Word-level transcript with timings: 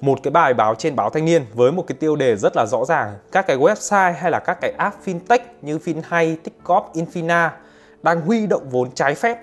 một 0.00 0.18
cái 0.22 0.30
bài 0.30 0.54
báo 0.54 0.74
trên 0.74 0.96
báo 0.96 1.10
Thanh 1.10 1.24
niên 1.24 1.44
với 1.54 1.72
một 1.72 1.84
cái 1.86 1.96
tiêu 2.00 2.16
đề 2.16 2.36
rất 2.36 2.56
là 2.56 2.66
rõ 2.66 2.84
ràng. 2.84 3.14
Các 3.32 3.46
cái 3.46 3.56
website 3.56 4.12
hay 4.12 4.30
là 4.30 4.38
các 4.38 4.58
cái 4.60 4.72
app 4.78 4.96
fintech 5.04 5.38
như 5.62 5.78
FinHay, 5.78 6.36
Tikop, 6.44 6.84
Infina 6.94 7.48
đang 8.02 8.20
huy 8.20 8.46
động 8.46 8.62
vốn 8.70 8.90
trái 8.94 9.14
phép. 9.14 9.38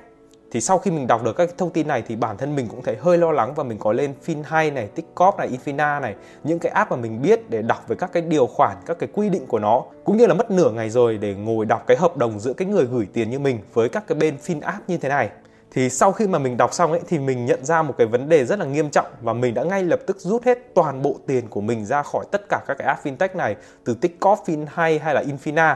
Thì 0.51 0.61
sau 0.61 0.77
khi 0.77 0.91
mình 0.91 1.07
đọc 1.07 1.23
được 1.23 1.35
các 1.35 1.49
thông 1.57 1.69
tin 1.69 1.87
này 1.87 2.03
thì 2.07 2.15
bản 2.15 2.37
thân 2.37 2.55
mình 2.55 2.67
cũng 2.67 2.81
thấy 2.83 2.95
hơi 2.95 3.17
lo 3.17 3.31
lắng 3.31 3.53
và 3.53 3.63
mình 3.63 3.77
có 3.77 3.93
lên 3.93 4.13
FinHay 4.25 4.73
này, 4.73 4.87
Tikop 4.87 5.37
này, 5.37 5.49
Infina 5.49 6.01
này 6.01 6.15
những 6.43 6.59
cái 6.59 6.71
app 6.71 6.91
mà 6.91 6.97
mình 6.97 7.21
biết 7.21 7.49
để 7.49 7.61
đọc 7.61 7.87
về 7.87 7.95
các 7.99 8.13
cái 8.13 8.23
điều 8.23 8.47
khoản, 8.47 8.77
các 8.85 8.99
cái 8.99 9.09
quy 9.13 9.29
định 9.29 9.45
của 9.47 9.59
nó. 9.59 9.83
Cũng 10.03 10.17
như 10.17 10.25
là 10.25 10.33
mất 10.33 10.51
nửa 10.51 10.71
ngày 10.71 10.89
rồi 10.89 11.17
để 11.17 11.33
ngồi 11.33 11.65
đọc 11.65 11.83
cái 11.87 11.97
hợp 11.97 12.17
đồng 12.17 12.39
giữa 12.39 12.53
cái 12.53 12.67
người 12.67 12.85
gửi 12.85 13.07
tiền 13.13 13.29
như 13.29 13.39
mình 13.39 13.59
với 13.73 13.89
các 13.89 14.07
cái 14.07 14.15
bên 14.15 14.37
fin 14.45 14.59
app 14.61 14.89
như 14.89 14.97
thế 14.97 15.09
này 15.09 15.29
thì 15.75 15.89
sau 15.89 16.11
khi 16.11 16.27
mà 16.27 16.39
mình 16.39 16.57
đọc 16.57 16.73
xong 16.73 16.91
ấy 16.91 17.01
thì 17.07 17.19
mình 17.19 17.45
nhận 17.45 17.65
ra 17.65 17.81
một 17.81 17.93
cái 17.97 18.07
vấn 18.07 18.29
đề 18.29 18.45
rất 18.45 18.59
là 18.59 18.65
nghiêm 18.65 18.89
trọng 18.89 19.05
và 19.21 19.33
mình 19.33 19.53
đã 19.53 19.63
ngay 19.63 19.83
lập 19.83 19.99
tức 20.07 20.19
rút 20.19 20.43
hết 20.43 20.59
toàn 20.73 21.01
bộ 21.01 21.15
tiền 21.27 21.47
của 21.49 21.61
mình 21.61 21.85
ra 21.85 22.03
khỏi 22.03 22.25
tất 22.31 22.41
cả 22.49 22.61
các 22.67 22.77
cái 22.77 22.87
app 22.87 23.05
fintech 23.05 23.35
này 23.35 23.55
từ 23.83 23.93
Tikop, 23.93 24.39
FinHay 24.45 24.99
hay 25.01 25.13
là 25.13 25.23
Infina 25.23 25.75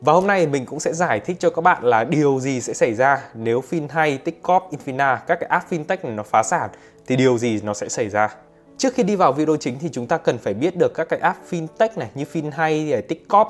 và 0.00 0.12
hôm 0.12 0.26
nay 0.26 0.46
mình 0.46 0.66
cũng 0.66 0.80
sẽ 0.80 0.92
giải 0.92 1.20
thích 1.20 1.36
cho 1.40 1.50
các 1.50 1.62
bạn 1.62 1.84
là 1.84 2.04
điều 2.04 2.40
gì 2.40 2.60
sẽ 2.60 2.74
xảy 2.74 2.94
ra 2.94 3.22
nếu 3.34 3.62
FinHay, 3.70 4.18
Tikop, 4.18 4.62
Infina, 4.70 5.16
các 5.26 5.40
cái 5.40 5.48
app 5.48 5.72
fintech 5.72 5.96
này 6.02 6.12
nó 6.12 6.22
phá 6.22 6.42
sản 6.42 6.70
thì 7.06 7.16
điều 7.16 7.38
gì 7.38 7.60
nó 7.62 7.74
sẽ 7.74 7.88
xảy 7.88 8.08
ra. 8.08 8.28
Trước 8.78 8.94
khi 8.94 9.02
đi 9.02 9.16
vào 9.16 9.32
video 9.32 9.56
chính 9.56 9.78
thì 9.78 9.88
chúng 9.92 10.06
ta 10.06 10.16
cần 10.16 10.38
phải 10.38 10.54
biết 10.54 10.76
được 10.76 10.94
các 10.94 11.08
cái 11.08 11.18
app 11.18 11.38
fintech 11.50 11.88
này 11.96 12.08
như 12.14 12.24
FinHay, 12.32 12.90
này, 12.90 13.02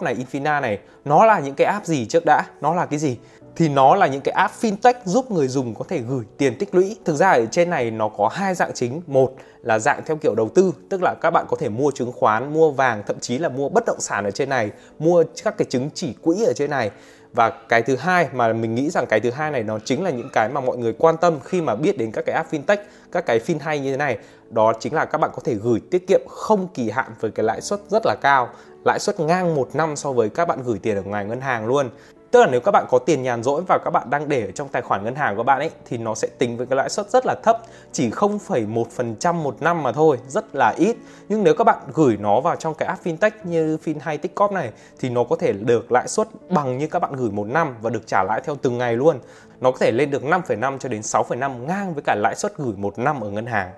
này, 0.03 0.15
Infina 0.15 0.61
này 0.61 0.79
nó 1.05 1.27
là 1.27 1.41
những 1.41 1.55
cái 1.55 1.67
app 1.67 1.87
gì 1.87 2.07
trước 2.07 2.25
đã, 2.27 2.45
nó 2.61 2.75
là 2.75 2.87
cái 2.87 2.99
gì 2.99 3.19
thì 3.57 3.69
nó 3.69 3.95
là 3.95 4.07
những 4.07 4.21
cái 4.21 4.33
app 4.33 4.55
fintech 4.61 4.95
giúp 5.05 5.31
người 5.31 5.49
dùng 5.49 5.75
có 5.75 5.85
thể 5.89 5.99
gửi 5.99 6.25
tiền 6.37 6.59
tích 6.59 6.75
lũy. 6.75 6.97
Thực 7.05 7.17
ra 7.17 7.31
ở 7.31 7.47
trên 7.47 7.71
này 7.71 7.91
nó 7.91 8.09
có 8.09 8.29
hai 8.29 8.55
dạng 8.55 8.71
chính. 8.75 9.03
Một 9.07 9.33
là 9.63 9.79
dạng 9.79 10.03
theo 10.07 10.17
kiểu 10.17 10.35
đầu 10.35 10.49
tư, 10.49 10.73
tức 10.89 11.01
là 11.03 11.15
các 11.21 11.31
bạn 11.31 11.47
có 11.49 11.57
thể 11.57 11.69
mua 11.69 11.91
chứng 11.91 12.13
khoán, 12.13 12.53
mua 12.53 12.71
vàng, 12.71 13.03
thậm 13.07 13.21
chí 13.21 13.39
là 13.39 13.49
mua 13.49 13.69
bất 13.69 13.85
động 13.87 14.01
sản 14.01 14.25
ở 14.25 14.31
trên 14.31 14.49
này, 14.49 14.71
mua 14.99 15.25
các 15.45 15.59
cái 15.59 15.67
chứng 15.71 15.91
chỉ 15.95 16.15
quỹ 16.23 16.45
ở 16.45 16.53
trên 16.53 16.71
này. 16.71 16.91
Và 17.33 17.51
cái 17.69 17.83
thứ 17.83 17.97
hai 17.97 18.29
mà 18.33 18.53
mình 18.53 18.75
nghĩ 18.75 18.91
rằng 18.91 19.07
cái 19.07 19.21
thứ 19.21 19.31
hai 19.31 19.51
này 19.51 19.63
nó 19.63 19.79
chính 19.85 20.05
là 20.05 20.11
những 20.11 20.29
cái 20.33 20.49
mà 20.49 20.61
mọi 20.61 20.77
người 20.77 20.93
quan 20.99 21.17
tâm 21.17 21.39
khi 21.45 21.61
mà 21.61 21.75
biết 21.75 21.99
đến 21.99 22.13
các 22.13 22.25
cái 22.27 22.35
app 22.35 22.53
fintech, 22.53 22.77
các 23.13 23.27
cái 23.27 23.39
fin 23.39 23.59
hay 23.61 23.79
như 23.79 23.91
thế 23.91 23.97
này. 23.97 24.19
Đó 24.51 24.73
chính 24.81 24.95
là 24.95 25.05
các 25.05 25.19
bạn 25.19 25.31
có 25.35 25.43
thể 25.45 25.55
gửi 25.55 25.81
tiết 25.91 26.07
kiệm 26.07 26.21
không 26.29 26.69
kỳ 26.75 26.91
hạn 26.91 27.13
với 27.21 27.31
cái 27.31 27.45
lãi 27.45 27.61
suất 27.61 27.81
rất 27.89 28.03
là 28.07 28.17
cao 28.21 28.49
lãi 28.85 28.99
suất 28.99 29.21
ngang 29.21 29.55
một 29.55 29.69
năm 29.75 29.97
so 29.97 30.13
với 30.13 30.29
các 30.29 30.49
bạn 30.49 30.63
gửi 30.65 30.79
tiền 30.79 30.97
ở 30.97 31.03
ngoài 31.03 31.25
ngân 31.25 31.41
hàng 31.41 31.67
luôn 31.67 31.91
Tức 32.31 32.41
là 32.41 32.47
nếu 32.47 32.61
các 32.61 32.71
bạn 32.71 32.87
có 32.91 32.99
tiền 32.99 33.23
nhàn 33.23 33.43
rỗi 33.43 33.63
và 33.69 33.79
các 33.85 33.91
bạn 33.91 34.11
đang 34.11 34.29
để 34.29 34.47
ở 34.47 34.51
trong 34.51 34.69
tài 34.69 34.83
khoản 34.83 35.05
ngân 35.05 35.15
hàng 35.15 35.37
của 35.37 35.43
bạn 35.43 35.59
ấy 35.59 35.71
thì 35.85 35.99
nó 35.99 36.15
sẽ 36.15 36.29
tính 36.39 36.57
với 36.57 36.67
cái 36.67 36.77
lãi 36.77 36.91
suất 36.91 37.11
rất 37.11 37.27
là 37.27 37.35
thấp, 37.43 37.59
chỉ 37.93 38.11
0,1% 38.11 39.35
một 39.35 39.63
năm 39.63 39.83
mà 39.83 39.93
thôi, 39.93 40.19
rất 40.29 40.55
là 40.55 40.75
ít. 40.77 40.97
Nhưng 41.29 41.45
nếu 41.45 41.55
các 41.55 41.65
bạn 41.65 41.79
gửi 41.95 42.17
nó 42.21 42.41
vào 42.41 42.57
trong 42.57 42.75
cái 42.75 42.87
app 42.87 43.05
fintech 43.05 43.31
như 43.45 43.79
FinHay 43.85 44.19
Tikop 44.19 44.53
này 44.53 44.71
thì 44.99 45.09
nó 45.09 45.25
có 45.25 45.37
thể 45.37 45.53
được 45.53 45.93
lãi 45.93 46.09
suất 46.09 46.29
bằng 46.49 46.79
như 46.79 46.87
các 46.87 46.99
bạn 46.99 47.13
gửi 47.17 47.31
một 47.31 47.47
năm 47.47 47.77
và 47.81 47.91
được 47.91 48.07
trả 48.07 48.23
lãi 48.23 48.41
theo 48.45 48.57
từng 48.63 48.79
ngày 48.79 48.97
luôn. 48.97 49.19
Nó 49.61 49.71
có 49.71 49.79
thể 49.81 49.93
lên 49.93 50.11
được 50.11 50.23
5,5 50.23 50.79
cho 50.79 50.89
đến 50.89 51.01
6,5 51.01 51.67
ngang 51.67 51.95
với 51.95 52.03
cả 52.07 52.15
lãi 52.15 52.35
suất 52.35 52.57
gửi 52.57 52.75
một 52.77 52.99
năm 52.99 53.21
ở 53.21 53.31
ngân 53.31 53.47
hàng 53.47 53.71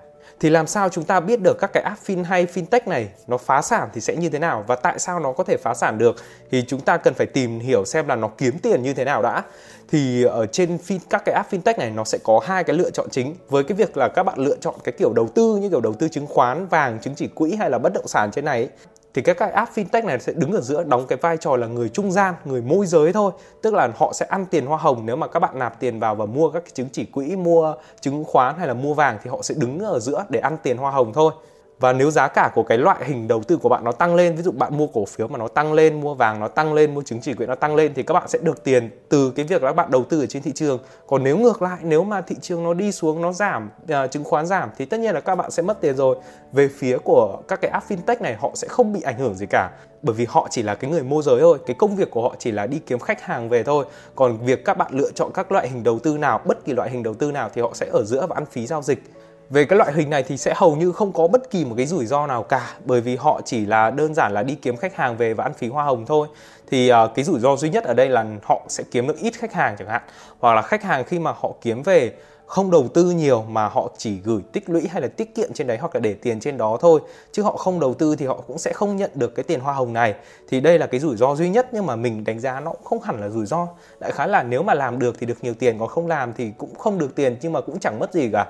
thì 0.43 0.49
làm 0.49 0.67
sao 0.67 0.89
chúng 0.89 1.03
ta 1.03 1.19
biết 1.19 1.41
được 1.41 1.57
các 1.59 1.73
cái 1.73 1.83
app 1.83 2.01
fin 2.05 2.23
hay 2.23 2.45
fintech 2.45 2.79
này 2.85 3.09
nó 3.27 3.37
phá 3.37 3.61
sản 3.61 3.89
thì 3.93 4.01
sẽ 4.01 4.15
như 4.15 4.29
thế 4.29 4.39
nào? 4.39 4.63
Và 4.67 4.75
tại 4.75 4.99
sao 4.99 5.19
nó 5.19 5.31
có 5.31 5.43
thể 5.43 5.57
phá 5.57 5.73
sản 5.73 5.97
được? 5.97 6.15
Thì 6.51 6.63
chúng 6.67 6.81
ta 6.81 6.97
cần 6.97 7.13
phải 7.13 7.27
tìm 7.27 7.59
hiểu 7.59 7.85
xem 7.85 8.07
là 8.07 8.15
nó 8.15 8.27
kiếm 8.37 8.59
tiền 8.59 8.83
như 8.83 8.93
thế 8.93 9.05
nào 9.05 9.21
đã. 9.21 9.43
Thì 9.91 10.23
ở 10.23 10.45
trên 10.45 10.77
fin, 10.87 10.99
các 11.09 11.21
cái 11.25 11.35
app 11.35 11.53
fintech 11.53 11.77
này 11.77 11.91
nó 11.91 12.03
sẽ 12.03 12.17
có 12.23 12.39
hai 12.43 12.63
cái 12.63 12.75
lựa 12.75 12.89
chọn 12.89 13.07
chính. 13.11 13.35
Với 13.49 13.63
cái 13.63 13.75
việc 13.75 13.97
là 13.97 14.07
các 14.07 14.23
bạn 14.23 14.39
lựa 14.39 14.55
chọn 14.61 14.75
cái 14.83 14.93
kiểu 14.97 15.13
đầu 15.13 15.27
tư 15.35 15.55
như 15.61 15.69
kiểu 15.69 15.81
đầu 15.81 15.93
tư 15.93 16.07
chứng 16.09 16.27
khoán 16.27 16.67
vàng 16.67 16.99
chứng 16.99 17.15
chỉ 17.15 17.27
quỹ 17.27 17.55
hay 17.55 17.69
là 17.69 17.77
bất 17.77 17.93
động 17.93 18.07
sản 18.07 18.31
trên 18.31 18.45
này 18.45 18.69
thì 19.13 19.21
các 19.21 19.37
cái 19.37 19.51
app 19.51 19.71
fintech 19.75 20.05
này 20.05 20.19
sẽ 20.19 20.33
đứng 20.33 20.51
ở 20.51 20.61
giữa, 20.61 20.83
đóng 20.83 21.05
cái 21.07 21.17
vai 21.21 21.37
trò 21.37 21.57
là 21.57 21.67
người 21.67 21.89
trung 21.89 22.11
gian, 22.11 22.35
người 22.45 22.61
môi 22.61 22.85
giới 22.85 23.13
thôi. 23.13 23.31
Tức 23.61 23.73
là 23.73 23.89
họ 23.95 24.13
sẽ 24.13 24.25
ăn 24.25 24.45
tiền 24.45 24.65
hoa 24.65 24.77
hồng 24.77 25.05
nếu 25.05 25.15
mà 25.15 25.27
các 25.27 25.39
bạn 25.39 25.59
nạp 25.59 25.79
tiền 25.79 25.99
vào 25.99 26.15
và 26.15 26.25
mua 26.25 26.49
các 26.49 26.59
cái 26.59 26.71
chứng 26.73 26.89
chỉ 26.91 27.05
quỹ, 27.05 27.35
mua 27.35 27.75
chứng 28.01 28.23
khoán 28.23 28.55
hay 28.57 28.67
là 28.67 28.73
mua 28.73 28.93
vàng 28.93 29.17
thì 29.23 29.29
họ 29.29 29.41
sẽ 29.41 29.55
đứng 29.57 29.79
ở 29.79 29.99
giữa 29.99 30.25
để 30.29 30.39
ăn 30.39 30.57
tiền 30.63 30.77
hoa 30.77 30.91
hồng 30.91 31.13
thôi 31.13 31.33
và 31.79 31.93
nếu 31.93 32.11
giá 32.11 32.27
cả 32.27 32.51
của 32.55 32.63
cái 32.63 32.77
loại 32.77 33.05
hình 33.05 33.27
đầu 33.27 33.43
tư 33.43 33.57
của 33.57 33.69
bạn 33.69 33.83
nó 33.83 33.91
tăng 33.91 34.15
lên 34.15 34.35
ví 34.35 34.43
dụ 34.43 34.51
bạn 34.51 34.77
mua 34.77 34.87
cổ 34.87 35.05
phiếu 35.05 35.27
mà 35.27 35.37
nó 35.37 35.47
tăng 35.47 35.73
lên 35.73 36.01
mua 36.01 36.13
vàng 36.13 36.39
nó 36.39 36.47
tăng 36.47 36.73
lên 36.73 36.93
mua 36.93 37.01
chứng 37.01 37.21
chỉ 37.21 37.33
quỹ 37.33 37.45
nó 37.45 37.55
tăng 37.55 37.75
lên 37.75 37.93
thì 37.93 38.03
các 38.03 38.13
bạn 38.13 38.27
sẽ 38.27 38.39
được 38.41 38.63
tiền 38.63 38.89
từ 39.09 39.31
cái 39.35 39.45
việc 39.45 39.61
các 39.61 39.75
bạn 39.75 39.91
đầu 39.91 40.03
tư 40.03 40.19
ở 40.19 40.25
trên 40.25 40.43
thị 40.43 40.51
trường. 40.55 40.79
Còn 41.07 41.23
nếu 41.23 41.37
ngược 41.37 41.61
lại 41.61 41.77
nếu 41.81 42.03
mà 42.03 42.21
thị 42.21 42.35
trường 42.41 42.63
nó 42.63 42.73
đi 42.73 42.91
xuống 42.91 43.21
nó 43.21 43.33
giảm 43.33 43.69
uh, 43.83 44.11
chứng 44.11 44.23
khoán 44.23 44.45
giảm 44.45 44.69
thì 44.77 44.85
tất 44.85 44.99
nhiên 44.99 45.13
là 45.13 45.21
các 45.21 45.35
bạn 45.35 45.51
sẽ 45.51 45.63
mất 45.63 45.81
tiền 45.81 45.95
rồi. 45.95 46.15
Về 46.51 46.69
phía 46.77 46.97
của 46.97 47.41
các 47.47 47.61
cái 47.61 47.71
app 47.71 47.89
fintech 47.89 48.21
này 48.21 48.35
họ 48.39 48.51
sẽ 48.55 48.67
không 48.67 48.93
bị 48.93 49.01
ảnh 49.01 49.19
hưởng 49.19 49.35
gì 49.35 49.45
cả. 49.49 49.69
Bởi 50.01 50.15
vì 50.15 50.25
họ 50.29 50.47
chỉ 50.51 50.63
là 50.63 50.75
cái 50.75 50.91
người 50.91 51.03
môi 51.03 51.23
giới 51.23 51.39
thôi 51.39 51.57
cái 51.65 51.75
công 51.79 51.95
việc 51.95 52.11
của 52.11 52.21
họ 52.21 52.35
chỉ 52.39 52.51
là 52.51 52.67
đi 52.67 52.79
kiếm 52.79 52.99
khách 52.99 53.21
hàng 53.21 53.49
về 53.49 53.63
thôi. 53.63 53.85
Còn 54.15 54.37
việc 54.37 54.65
các 54.65 54.77
bạn 54.77 54.91
lựa 54.93 55.11
chọn 55.11 55.31
các 55.33 55.51
loại 55.51 55.69
hình 55.69 55.83
đầu 55.83 55.99
tư 55.99 56.17
nào 56.17 56.41
bất 56.45 56.65
kỳ 56.65 56.73
loại 56.73 56.89
hình 56.89 57.03
đầu 57.03 57.13
tư 57.13 57.31
nào 57.31 57.49
thì 57.53 57.61
họ 57.61 57.71
sẽ 57.73 57.89
ở 57.93 58.03
giữa 58.05 58.27
và 58.27 58.35
ăn 58.35 58.45
phí 58.45 58.67
giao 58.67 58.81
dịch 58.81 59.03
về 59.53 59.65
cái 59.65 59.77
loại 59.77 59.93
hình 59.93 60.09
này 60.09 60.23
thì 60.23 60.37
sẽ 60.37 60.53
hầu 60.57 60.75
như 60.75 60.91
không 60.91 61.13
có 61.13 61.27
bất 61.27 61.49
kỳ 61.49 61.65
một 61.65 61.73
cái 61.77 61.85
rủi 61.85 62.05
ro 62.05 62.27
nào 62.27 62.43
cả 62.43 62.75
bởi 62.85 63.01
vì 63.01 63.15
họ 63.15 63.41
chỉ 63.45 63.65
là 63.65 63.91
đơn 63.91 64.13
giản 64.13 64.33
là 64.33 64.43
đi 64.43 64.55
kiếm 64.55 64.77
khách 64.77 64.95
hàng 64.95 65.17
về 65.17 65.33
và 65.33 65.43
ăn 65.43 65.53
phí 65.53 65.67
hoa 65.67 65.83
hồng 65.83 66.05
thôi. 66.05 66.27
Thì 66.71 66.91
uh, 66.91 66.95
cái 67.15 67.25
rủi 67.25 67.39
ro 67.39 67.55
duy 67.55 67.69
nhất 67.69 67.83
ở 67.83 67.93
đây 67.93 68.09
là 68.09 68.25
họ 68.43 68.61
sẽ 68.67 68.83
kiếm 68.91 69.07
được 69.07 69.17
ít 69.19 69.33
khách 69.33 69.53
hàng 69.53 69.75
chẳng 69.79 69.87
hạn 69.87 70.01
hoặc 70.39 70.53
là 70.53 70.61
khách 70.61 70.83
hàng 70.83 71.03
khi 71.03 71.19
mà 71.19 71.31
họ 71.31 71.51
kiếm 71.61 71.83
về 71.83 72.13
không 72.45 72.71
đầu 72.71 72.87
tư 72.93 73.11
nhiều 73.11 73.41
mà 73.41 73.67
họ 73.67 73.89
chỉ 73.97 74.19
gửi 74.23 74.41
tích 74.51 74.69
lũy 74.69 74.87
hay 74.87 75.01
là 75.01 75.07
tiết 75.07 75.35
kiệm 75.35 75.53
trên 75.53 75.67
đấy 75.67 75.77
hoặc 75.77 75.95
là 75.95 75.99
để 75.99 76.13
tiền 76.13 76.39
trên 76.39 76.57
đó 76.57 76.77
thôi 76.81 76.99
chứ 77.31 77.43
họ 77.43 77.57
không 77.57 77.79
đầu 77.79 77.93
tư 77.93 78.15
thì 78.15 78.25
họ 78.25 78.41
cũng 78.47 78.57
sẽ 78.57 78.73
không 78.73 78.95
nhận 78.95 79.11
được 79.13 79.35
cái 79.35 79.43
tiền 79.43 79.59
hoa 79.59 79.73
hồng 79.73 79.93
này. 79.93 80.15
Thì 80.49 80.59
đây 80.59 80.79
là 80.79 80.87
cái 80.87 80.99
rủi 80.99 81.15
ro 81.15 81.35
duy 81.35 81.49
nhất 81.49 81.67
nhưng 81.71 81.85
mà 81.85 81.95
mình 81.95 82.23
đánh 82.23 82.39
giá 82.39 82.59
nó 82.59 82.71
cũng 82.71 82.83
không 82.83 83.01
hẳn 83.01 83.21
là 83.21 83.29
rủi 83.29 83.45
ro. 83.45 83.67
Đại 83.99 84.11
khái 84.11 84.27
là 84.27 84.43
nếu 84.43 84.63
mà 84.63 84.73
làm 84.73 84.99
được 84.99 85.15
thì 85.19 85.25
được 85.25 85.37
nhiều 85.41 85.53
tiền 85.53 85.79
còn 85.79 85.87
không 85.87 86.07
làm 86.07 86.33
thì 86.33 86.51
cũng 86.57 86.75
không 86.75 86.99
được 86.99 87.15
tiền 87.15 87.37
nhưng 87.41 87.53
mà 87.53 87.61
cũng 87.61 87.79
chẳng 87.79 87.99
mất 87.99 88.13
gì 88.13 88.29
cả. 88.33 88.47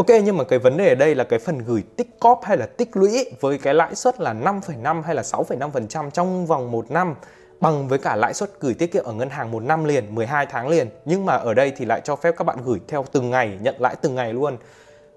Ok 0.00 0.08
nhưng 0.24 0.36
mà 0.36 0.44
cái 0.44 0.58
vấn 0.58 0.76
đề 0.76 0.88
ở 0.88 0.94
đây 0.94 1.14
là 1.14 1.24
cái 1.24 1.38
phần 1.38 1.58
gửi 1.58 1.82
tích 1.96 2.20
cóp 2.20 2.40
hay 2.44 2.56
là 2.56 2.66
tích 2.66 2.96
lũy 2.96 3.30
với 3.40 3.58
cái 3.58 3.74
lãi 3.74 3.94
suất 3.94 4.20
là 4.20 4.34
5,5 4.34 5.02
hay 5.02 5.14
là 5.14 5.22
6,5% 5.22 6.10
trong 6.10 6.46
vòng 6.46 6.70
một 6.70 6.90
năm 6.90 7.14
bằng 7.60 7.88
với 7.88 7.98
cả 7.98 8.16
lãi 8.16 8.34
suất 8.34 8.50
gửi 8.60 8.74
tiết 8.74 8.92
kiệm 8.92 9.04
ở 9.04 9.12
ngân 9.12 9.30
hàng 9.30 9.50
một 9.50 9.62
năm 9.62 9.84
liền, 9.84 10.14
12 10.14 10.46
tháng 10.46 10.68
liền. 10.68 10.88
Nhưng 11.04 11.26
mà 11.26 11.36
ở 11.36 11.54
đây 11.54 11.72
thì 11.76 11.84
lại 11.84 12.00
cho 12.04 12.16
phép 12.16 12.34
các 12.36 12.44
bạn 12.44 12.58
gửi 12.64 12.80
theo 12.88 13.04
từng 13.12 13.30
ngày, 13.30 13.58
nhận 13.60 13.74
lãi 13.78 13.96
từng 14.02 14.14
ngày 14.14 14.32
luôn. 14.32 14.56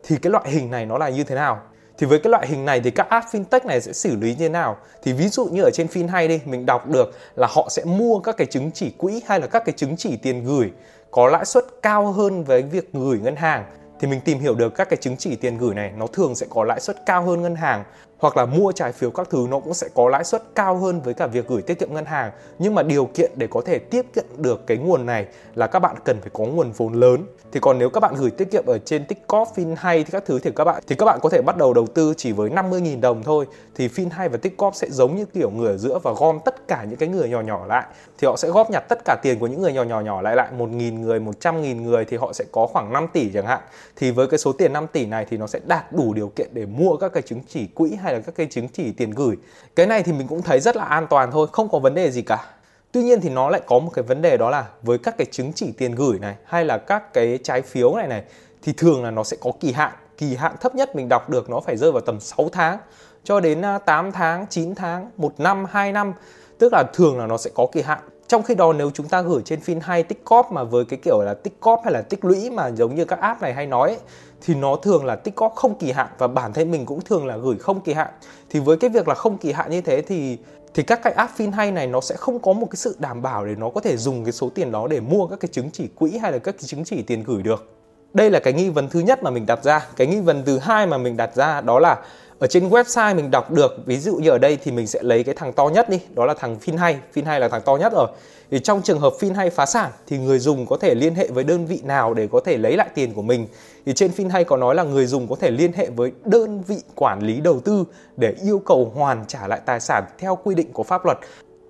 Thì 0.03 0.17
cái 0.17 0.31
loại 0.31 0.51
hình 0.51 0.71
này 0.71 0.85
nó 0.85 0.97
là 0.97 1.09
như 1.09 1.23
thế 1.23 1.35
nào? 1.35 1.61
Thì 1.97 2.07
với 2.07 2.19
cái 2.19 2.31
loại 2.31 2.47
hình 2.47 2.65
này 2.65 2.81
thì 2.83 2.91
các 2.91 3.09
app 3.09 3.27
fintech 3.31 3.65
này 3.65 3.81
sẽ 3.81 3.93
xử 3.93 4.15
lý 4.15 4.29
như 4.29 4.35
thế 4.39 4.49
nào? 4.49 4.77
Thì 5.03 5.13
ví 5.13 5.27
dụ 5.27 5.45
như 5.45 5.63
ở 5.63 5.69
trên 5.73 5.87
FinHay 5.87 6.27
đi, 6.27 6.41
mình 6.45 6.65
đọc 6.65 6.89
được 6.89 7.11
là 7.35 7.47
họ 7.51 7.67
sẽ 7.69 7.83
mua 7.85 8.19
các 8.19 8.37
cái 8.37 8.47
chứng 8.47 8.71
chỉ 8.71 8.93
quỹ 8.97 9.21
hay 9.27 9.39
là 9.39 9.47
các 9.47 9.65
cái 9.65 9.73
chứng 9.77 9.97
chỉ 9.97 10.17
tiền 10.17 10.43
gửi 10.43 10.71
có 11.11 11.27
lãi 11.27 11.45
suất 11.45 11.65
cao 11.81 12.11
hơn 12.11 12.43
với 12.43 12.61
việc 12.61 12.93
gửi 12.93 13.19
ngân 13.19 13.35
hàng 13.35 13.65
thì 13.99 14.07
mình 14.07 14.21
tìm 14.21 14.39
hiểu 14.39 14.55
được 14.55 14.75
các 14.75 14.89
cái 14.89 14.97
chứng 14.97 15.17
chỉ 15.17 15.35
tiền 15.35 15.57
gửi 15.57 15.75
này, 15.75 15.91
nó 15.97 16.07
thường 16.07 16.35
sẽ 16.35 16.47
có 16.49 16.63
lãi 16.63 16.79
suất 16.79 17.05
cao 17.05 17.23
hơn 17.23 17.41
ngân 17.41 17.55
hàng 17.55 17.83
hoặc 18.23 18.37
là 18.37 18.45
mua 18.45 18.71
trái 18.71 18.91
phiếu 18.91 19.11
các 19.11 19.29
thứ 19.29 19.47
nó 19.49 19.59
cũng 19.59 19.73
sẽ 19.73 19.87
có 19.93 20.09
lãi 20.09 20.23
suất 20.23 20.43
cao 20.55 20.77
hơn 20.77 21.01
với 21.01 21.13
cả 21.13 21.27
việc 21.27 21.47
gửi 21.47 21.61
tiết 21.61 21.79
kiệm 21.79 21.93
ngân 21.93 22.05
hàng. 22.05 22.31
Nhưng 22.59 22.75
mà 22.75 22.83
điều 22.83 23.05
kiện 23.05 23.31
để 23.35 23.47
có 23.47 23.61
thể 23.65 23.79
tiếp 23.79 24.05
cận 24.13 24.25
được 24.37 24.67
cái 24.67 24.77
nguồn 24.77 25.05
này 25.05 25.25
là 25.55 25.67
các 25.67 25.79
bạn 25.79 25.95
cần 26.05 26.21
phải 26.21 26.29
có 26.33 26.45
nguồn 26.45 26.71
vốn 26.71 26.93
lớn. 26.93 27.23
Thì 27.51 27.59
còn 27.59 27.79
nếu 27.79 27.89
các 27.89 27.99
bạn 27.99 28.15
gửi 28.15 28.31
tiết 28.31 28.51
kiệm 28.51 28.65
ở 28.65 28.77
trên 28.77 29.05
Tikop, 29.05 29.47
FinHay 29.55 30.03
thì 30.03 30.11
các 30.11 30.23
thứ 30.25 30.39
thì 30.39 30.51
các 30.55 30.63
bạn 30.63 30.83
thì 30.87 30.95
các 30.95 31.05
bạn 31.05 31.19
có 31.21 31.29
thể 31.29 31.41
bắt 31.41 31.57
đầu 31.57 31.73
đầu 31.73 31.87
tư 31.87 32.13
chỉ 32.17 32.31
với 32.31 32.49
50.000 32.49 33.01
đồng 33.01 33.23
thôi. 33.23 33.45
Thì 33.75 33.87
FinHay 33.87 34.29
và 34.29 34.37
Tiktok 34.37 34.75
sẽ 34.75 34.87
giống 34.89 35.15
như 35.15 35.25
kiểu 35.25 35.49
người 35.49 35.71
ở 35.71 35.77
giữa 35.77 35.99
và 36.03 36.13
gom 36.17 36.39
tất 36.45 36.67
cả 36.67 36.83
những 36.89 36.99
cái 36.99 37.09
người 37.09 37.29
nhỏ 37.29 37.41
nhỏ 37.41 37.65
lại. 37.65 37.85
Thì 38.17 38.27
họ 38.27 38.37
sẽ 38.37 38.49
góp 38.49 38.71
nhặt 38.71 38.83
tất 38.89 38.99
cả 39.05 39.17
tiền 39.23 39.39
của 39.39 39.47
những 39.47 39.61
người 39.61 39.73
nhỏ 39.73 39.83
nhỏ 39.83 40.01
nhỏ 40.01 40.21
lại 40.21 40.35
lại 40.35 40.47
1.000 40.57 40.99
người, 40.99 41.19
100.000 41.19 41.81
người 41.81 42.05
thì 42.05 42.17
họ 42.17 42.33
sẽ 42.33 42.45
có 42.51 42.67
khoảng 42.67 42.93
5 42.93 43.07
tỷ 43.13 43.31
chẳng 43.33 43.45
hạn. 43.45 43.61
Thì 43.95 44.11
với 44.11 44.27
cái 44.27 44.37
số 44.37 44.51
tiền 44.51 44.73
5 44.73 44.87
tỷ 44.87 45.05
này 45.05 45.25
thì 45.29 45.37
nó 45.37 45.47
sẽ 45.47 45.59
đạt 45.65 45.91
đủ 45.91 46.13
điều 46.13 46.27
kiện 46.27 46.47
để 46.53 46.65
mua 46.65 46.97
các 46.97 47.13
cái 47.13 47.23
chứng 47.23 47.39
chỉ 47.47 47.67
quỹ 47.67 47.95
hay 47.95 48.12
là 48.13 48.19
các 48.19 48.35
cái 48.35 48.47
chứng 48.49 48.67
chỉ 48.67 48.91
tiền 48.91 49.11
gửi 49.11 49.35
cái 49.75 49.85
này 49.85 50.03
thì 50.03 50.13
mình 50.13 50.27
cũng 50.27 50.41
thấy 50.41 50.59
rất 50.59 50.75
là 50.75 50.83
an 50.83 51.07
toàn 51.09 51.31
thôi 51.31 51.47
không 51.51 51.69
có 51.69 51.79
vấn 51.79 51.93
đề 51.93 52.11
gì 52.11 52.21
cả 52.21 52.45
Tuy 52.93 53.03
nhiên 53.03 53.21
thì 53.21 53.29
nó 53.29 53.49
lại 53.49 53.61
có 53.65 53.79
một 53.79 53.91
cái 53.93 54.03
vấn 54.03 54.21
đề 54.21 54.37
đó 54.37 54.49
là 54.49 54.65
với 54.81 54.97
các 54.97 55.17
cái 55.17 55.27
chứng 55.31 55.53
chỉ 55.53 55.71
tiền 55.77 55.95
gửi 55.95 56.19
này 56.19 56.35
hay 56.45 56.65
là 56.65 56.77
các 56.77 57.13
cái 57.13 57.39
trái 57.43 57.61
phiếu 57.61 57.95
này 57.95 58.07
này 58.07 58.23
thì 58.61 58.73
thường 58.73 59.03
là 59.03 59.11
nó 59.11 59.23
sẽ 59.23 59.37
có 59.41 59.51
kỳ 59.59 59.71
hạn. 59.71 59.91
Kỳ 60.17 60.35
hạn 60.35 60.55
thấp 60.61 60.75
nhất 60.75 60.95
mình 60.95 61.09
đọc 61.09 61.29
được 61.29 61.49
nó 61.49 61.59
phải 61.59 61.77
rơi 61.77 61.91
vào 61.91 62.01
tầm 62.01 62.19
6 62.19 62.49
tháng 62.51 62.77
cho 63.23 63.39
đến 63.39 63.61
à, 63.61 63.77
8 63.77 64.11
tháng, 64.11 64.45
9 64.49 64.75
tháng, 64.75 65.09
1 65.17 65.39
năm, 65.39 65.65
2 65.69 65.91
năm. 65.91 66.13
Tức 66.59 66.73
là 66.73 66.83
thường 66.93 67.19
là 67.19 67.27
nó 67.27 67.37
sẽ 67.37 67.49
có 67.55 67.67
kỳ 67.71 67.81
hạn. 67.81 67.99
Trong 68.27 68.43
khi 68.43 68.55
đó 68.55 68.73
nếu 68.73 68.91
chúng 68.93 69.07
ta 69.07 69.21
gửi 69.21 69.41
trên 69.45 69.59
phim 69.59 69.79
hay 69.79 70.03
tích 70.03 70.25
cóp 70.25 70.51
mà 70.51 70.63
với 70.63 70.85
cái 70.85 70.99
kiểu 71.03 71.21
là 71.21 71.33
tích 71.33 71.59
cóp 71.59 71.81
hay 71.83 71.93
là 71.93 72.01
tích 72.01 72.25
lũy 72.25 72.49
mà 72.49 72.71
giống 72.71 72.95
như 72.95 73.05
các 73.05 73.19
app 73.19 73.41
này 73.41 73.53
hay 73.53 73.67
nói 73.67 73.89
ấy, 73.89 73.99
thì 74.45 74.55
nó 74.55 74.75
thường 74.75 75.05
là 75.05 75.15
tích 75.15 75.35
cóp 75.35 75.55
không 75.55 75.75
kỳ 75.75 75.91
hạn 75.91 76.07
và 76.17 76.27
bản 76.27 76.53
thân 76.53 76.71
mình 76.71 76.85
cũng 76.85 77.01
thường 77.01 77.25
là 77.25 77.37
gửi 77.37 77.57
không 77.57 77.81
kỳ 77.81 77.93
hạn. 77.93 78.09
Thì 78.49 78.59
với 78.59 78.77
cái 78.77 78.89
việc 78.89 79.07
là 79.07 79.15
không 79.15 79.37
kỳ 79.37 79.51
hạn 79.51 79.71
như 79.71 79.81
thế 79.81 80.01
thì 80.01 80.37
thì 80.73 80.83
các 80.83 80.99
cái 81.03 81.13
app 81.13 81.33
fin 81.37 81.51
hay 81.51 81.71
này 81.71 81.87
nó 81.87 82.01
sẽ 82.01 82.15
không 82.15 82.39
có 82.39 82.53
một 82.53 82.67
cái 82.71 82.77
sự 82.77 82.95
đảm 82.99 83.21
bảo 83.21 83.45
để 83.45 83.55
nó 83.55 83.69
có 83.69 83.81
thể 83.81 83.97
dùng 83.97 84.23
cái 84.25 84.31
số 84.31 84.49
tiền 84.55 84.71
đó 84.71 84.87
để 84.87 84.99
mua 84.99 85.27
các 85.27 85.39
cái 85.39 85.49
chứng 85.51 85.69
chỉ 85.71 85.87
quỹ 85.95 86.17
hay 86.17 86.31
là 86.31 86.37
các 86.37 86.51
cái 86.51 86.63
chứng 86.63 86.83
chỉ 86.83 87.01
tiền 87.01 87.23
gửi 87.23 87.43
được 87.43 87.69
đây 88.13 88.29
là 88.29 88.39
cái 88.39 88.53
nghi 88.53 88.69
vấn 88.69 88.89
thứ 88.89 88.99
nhất 88.99 89.23
mà 89.23 89.29
mình 89.29 89.45
đặt 89.45 89.63
ra 89.63 89.87
cái 89.95 90.07
nghi 90.07 90.19
vấn 90.19 90.43
thứ 90.45 90.57
hai 90.57 90.87
mà 90.87 90.97
mình 90.97 91.17
đặt 91.17 91.35
ra 91.35 91.61
đó 91.61 91.79
là 91.79 91.99
ở 92.39 92.47
trên 92.47 92.69
website 92.69 93.15
mình 93.15 93.31
đọc 93.31 93.51
được 93.51 93.77
ví 93.85 93.97
dụ 93.97 94.15
như 94.15 94.29
ở 94.29 94.37
đây 94.37 94.57
thì 94.63 94.71
mình 94.71 94.87
sẽ 94.87 94.99
lấy 95.03 95.23
cái 95.23 95.35
thằng 95.35 95.53
to 95.53 95.67
nhất 95.67 95.89
đi 95.89 95.99
đó 96.13 96.25
là 96.25 96.33
thằng 96.33 96.57
Finhay 96.65 96.95
Finhay 97.13 97.39
là 97.39 97.49
thằng 97.49 97.61
to 97.65 97.75
nhất 97.75 97.93
rồi 97.93 98.07
thì 98.51 98.59
trong 98.59 98.81
trường 98.81 98.99
hợp 98.99 99.13
Finhay 99.19 99.49
phá 99.49 99.65
sản 99.65 99.91
thì 100.07 100.17
người 100.17 100.39
dùng 100.39 100.65
có 100.65 100.77
thể 100.77 100.95
liên 100.95 101.15
hệ 101.15 101.27
với 101.27 101.43
đơn 101.43 101.65
vị 101.65 101.79
nào 101.83 102.13
để 102.13 102.27
có 102.31 102.39
thể 102.39 102.57
lấy 102.57 102.77
lại 102.77 102.89
tiền 102.95 103.13
của 103.13 103.21
mình 103.21 103.47
thì 103.85 103.93
trên 103.93 104.11
Finhay 104.11 104.43
có 104.43 104.57
nói 104.57 104.75
là 104.75 104.83
người 104.83 105.05
dùng 105.05 105.27
có 105.27 105.35
thể 105.35 105.51
liên 105.51 105.73
hệ 105.73 105.89
với 105.89 106.11
đơn 106.25 106.61
vị 106.67 106.77
quản 106.95 107.19
lý 107.19 107.41
đầu 107.41 107.59
tư 107.59 107.83
để 108.17 108.35
yêu 108.43 108.59
cầu 108.59 108.91
hoàn 108.95 109.25
trả 109.27 109.47
lại 109.47 109.61
tài 109.65 109.79
sản 109.79 110.03
theo 110.17 110.35
quy 110.43 110.55
định 110.55 110.73
của 110.73 110.83
pháp 110.83 111.05
luật 111.05 111.19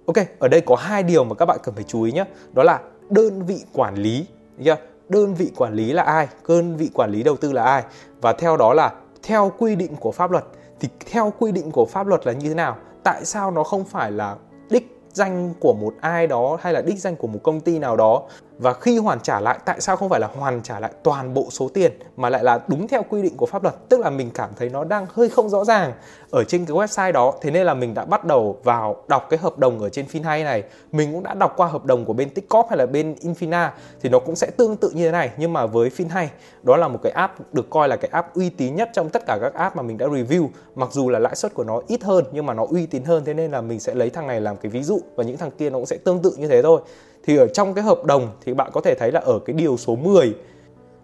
Ok, 0.06 0.16
ở 0.40 0.48
đây 0.48 0.62
có 0.62 0.76
hai 0.76 1.04
điều 1.04 1.24
mà 1.24 1.36
các 1.36 1.46
bạn 1.46 1.58
cần 1.64 1.76
phải 1.76 1.84
chú 1.84 2.04
ý 2.04 2.12
nhé. 2.12 2.26
Đó 2.54 2.64
là 2.64 2.80
đơn 3.10 3.46
vị 3.46 3.64
quản 3.74 3.96
lý, 3.96 4.26
chưa? 4.66 4.76
Đơn 5.10 5.34
vị 5.34 5.52
quản 5.56 5.74
lý 5.74 5.94
là 5.94 6.04
ai? 6.04 6.28
Đơn 6.48 6.78
vị 6.78 6.90
quản 6.94 7.12
lý 7.12 7.24
đầu 7.24 7.36
tư 7.38 7.52
là 7.52 7.64
ai? 7.64 7.84
Và 8.22 8.34
theo 8.34 8.58
đó 8.58 8.74
là 8.74 8.92
theo 9.24 9.52
quy 9.58 9.76
định 9.76 9.96
của 10.00 10.12
pháp 10.12 10.32
luật. 10.32 10.44
Thì 10.80 10.90
theo 11.12 11.34
quy 11.40 11.52
định 11.52 11.72
của 11.72 11.86
pháp 11.86 12.08
luật 12.08 12.26
là 12.26 12.34
như 12.34 12.50
thế 12.50 12.56
nào? 12.56 12.78
Tại 13.04 13.26
sao 13.26 13.52
nó 13.52 13.64
không 13.64 13.86
phải 13.86 14.12
là 14.12 14.36
đích 14.70 15.02
danh 15.14 15.54
của 15.60 15.74
một 15.74 15.94
ai 16.02 16.28
đó 16.28 16.58
hay 16.62 16.74
là 16.74 16.82
đích 16.82 17.00
danh 17.00 17.16
của 17.16 17.28
một 17.28 17.40
công 17.44 17.60
ty 17.60 17.80
nào 17.80 17.98
đó 17.98 18.24
và 18.58 18.74
khi 18.74 18.98
hoàn 18.98 19.20
trả 19.20 19.40
lại, 19.40 19.60
tại 19.66 19.82
sao 19.82 19.96
không 19.96 20.10
phải 20.10 20.20
là 20.20 20.28
hoàn 20.28 20.62
trả 20.64 20.80
lại 20.80 20.92
toàn 21.04 21.34
bộ 21.34 21.48
số 21.50 21.70
tiền 21.74 21.92
mà 22.18 22.30
lại 22.30 22.44
là 22.44 22.60
đúng 22.68 22.88
theo 22.88 23.04
quy 23.10 23.22
định 23.22 23.38
của 23.38 23.46
pháp 23.46 23.64
luật? 23.64 23.90
Tức 23.90 24.00
là 24.00 24.10
mình 24.10 24.30
cảm 24.34 24.50
thấy 24.56 24.70
nó 24.70 24.84
đang 24.84 25.06
hơi 25.14 25.30
không 25.30 25.50
rõ 25.50 25.66
ràng 25.66 25.94
ở 26.32 26.44
trên 26.44 26.66
cái 26.66 26.78
website 26.78 27.12
đó. 27.12 27.34
Thế 27.42 27.52
nên 27.52 27.66
là 27.66 27.74
mình 27.74 27.94
đã 27.94 28.06
bắt 28.06 28.26
đầu 28.26 28.58
vào 28.64 28.96
đọc 29.08 29.28
cái 29.30 29.40
hợp 29.40 29.58
đồng 29.58 29.80
ở 29.80 29.90
trên 29.90 30.06
Finhay 30.06 30.44
này. 30.44 30.64
Mình 30.92 31.14
cũng 31.14 31.24
đã 31.24 31.34
đọc 31.34 31.54
qua 31.58 31.68
hợp 31.68 31.86
đồng 31.86 32.06
của 32.06 32.14
bên 32.14 32.30
Tikcorp 32.30 32.70
hay 32.70 32.78
là 32.78 32.86
bên 32.86 33.16
Infina 33.22 33.70
thì 34.02 34.10
nó 34.10 34.20
cũng 34.20 34.36
sẽ 34.36 34.48
tương 34.58 34.78
tự 34.78 34.90
như 34.90 35.06
thế 35.06 35.12
này. 35.12 35.32
Nhưng 35.38 35.54
mà 35.54 35.66
với 35.66 35.90
Finhay 35.90 36.28
đó 36.64 36.78
là 36.78 36.88
một 36.88 37.00
cái 37.04 37.12
app 37.12 37.54
được 37.54 37.70
coi 37.70 37.88
là 37.88 37.96
cái 37.96 38.10
app 38.14 38.34
uy 38.34 38.50
tín 38.50 38.76
nhất 38.76 38.90
trong 38.94 39.10
tất 39.10 39.24
cả 39.28 39.38
các 39.42 39.54
app 39.54 39.76
mà 39.76 39.82
mình 39.82 39.98
đã 39.98 40.06
review. 40.06 40.48
Mặc 40.76 40.90
dù 40.92 41.10
là 41.10 41.20
lãi 41.20 41.36
suất 41.36 41.54
của 41.54 41.64
nó 41.64 41.82
ít 41.88 42.04
hơn 42.04 42.26
nhưng 42.32 42.46
mà 42.46 42.54
nó 42.54 42.66
uy 42.70 42.86
tín 42.86 43.04
hơn. 43.04 43.26
Thế 43.26 43.34
nên 43.34 43.52
là 43.52 43.62
mình 43.62 43.80
sẽ 43.80 43.94
lấy 43.94 44.10
thằng 44.10 44.28
này 44.28 44.42
làm 44.42 44.58
cái 44.58 44.70
ví 44.70 44.84
dụ 44.84 45.00
và 45.16 45.24
những 45.24 45.38
thằng 45.38 45.52
kia 45.52 45.70
nó 45.70 45.78
cũng 45.78 45.86
sẽ 45.86 45.98
tương 45.98 46.22
tự 46.22 46.36
như 46.38 46.48
thế 46.48 46.62
thôi 46.62 46.82
thì 47.24 47.38
ở 47.38 47.48
trong 47.48 47.74
cái 47.74 47.84
hợp 47.84 48.06
đồng 48.06 48.30
thì 48.46 48.54
bạn 48.54 48.72
có 48.74 48.82
thể 48.82 48.96
thấy 48.96 49.12
là 49.12 49.20
ở 49.20 49.40
cái 49.46 49.54
điều 49.54 49.78
số 49.78 49.96
10 49.96 50.34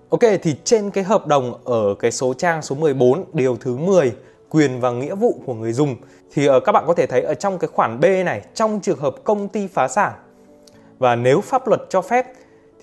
Ok, 0.10 0.20
thì 0.42 0.56
trên 0.64 0.92
cái 0.92 1.04
hợp 1.04 1.28
đồng 1.28 1.54
ở 1.64 1.96
cái 2.00 2.12
số 2.12 2.34
trang 2.34 2.62
số 2.62 2.76
14 2.76 3.26
điều 3.34 3.56
thứ 3.56 3.78
10 3.78 4.12
quyền 4.50 4.80
và 4.80 4.92
nghĩa 4.92 5.16
vụ 5.16 5.42
của 5.46 5.54
người 5.54 5.74
dùng, 5.74 5.96
thì 6.34 6.46
ở 6.46 6.60
các 6.60 6.72
bạn 6.72 6.84
có 6.88 6.94
thể 6.94 7.06
thấy 7.06 7.22
ở 7.22 7.34
trong 7.34 7.58
cái 7.58 7.70
khoản 7.74 8.00
B 8.00 8.04
này, 8.04 8.42
trong 8.54 8.80
trường 8.82 9.00
hợp 9.00 9.16
công 9.24 9.48
ty 9.48 9.68
phá 9.68 9.88
sản 9.88 10.14
và 11.00 11.16
nếu 11.16 11.42
pháp 11.42 11.68
luật 11.68 11.82
cho 11.90 12.02
phép, 12.02 12.26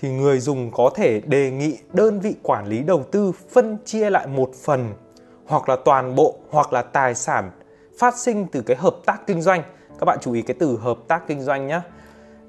thì 0.00 0.11
người 0.11 0.41
dùng 0.41 0.71
có 0.71 0.91
thể 0.94 1.21
đề 1.21 1.50
nghị 1.50 1.79
đơn 1.93 2.21
vị 2.21 2.35
quản 2.43 2.67
lý 2.67 2.82
đầu 2.82 3.03
tư 3.11 3.32
phân 3.50 3.77
chia 3.85 4.11
lại 4.11 4.27
một 4.27 4.50
phần 4.62 4.94
hoặc 5.47 5.69
là 5.69 5.77
toàn 5.77 6.15
bộ 6.15 6.35
hoặc 6.50 6.73
là 6.73 6.82
tài 6.82 7.15
sản 7.15 7.50
phát 7.99 8.19
sinh 8.19 8.47
từ 8.53 8.61
cái 8.61 8.77
hợp 8.77 8.97
tác 9.06 9.27
kinh 9.27 9.43
doanh. 9.43 9.62
Các 9.99 10.05
bạn 10.05 10.19
chú 10.21 10.32
ý 10.32 10.43
cái 10.43 10.56
từ 10.61 10.79
hợp 10.82 10.99
tác 11.09 11.23
kinh 11.29 11.43
doanh 11.43 11.67
nhé 11.67 11.81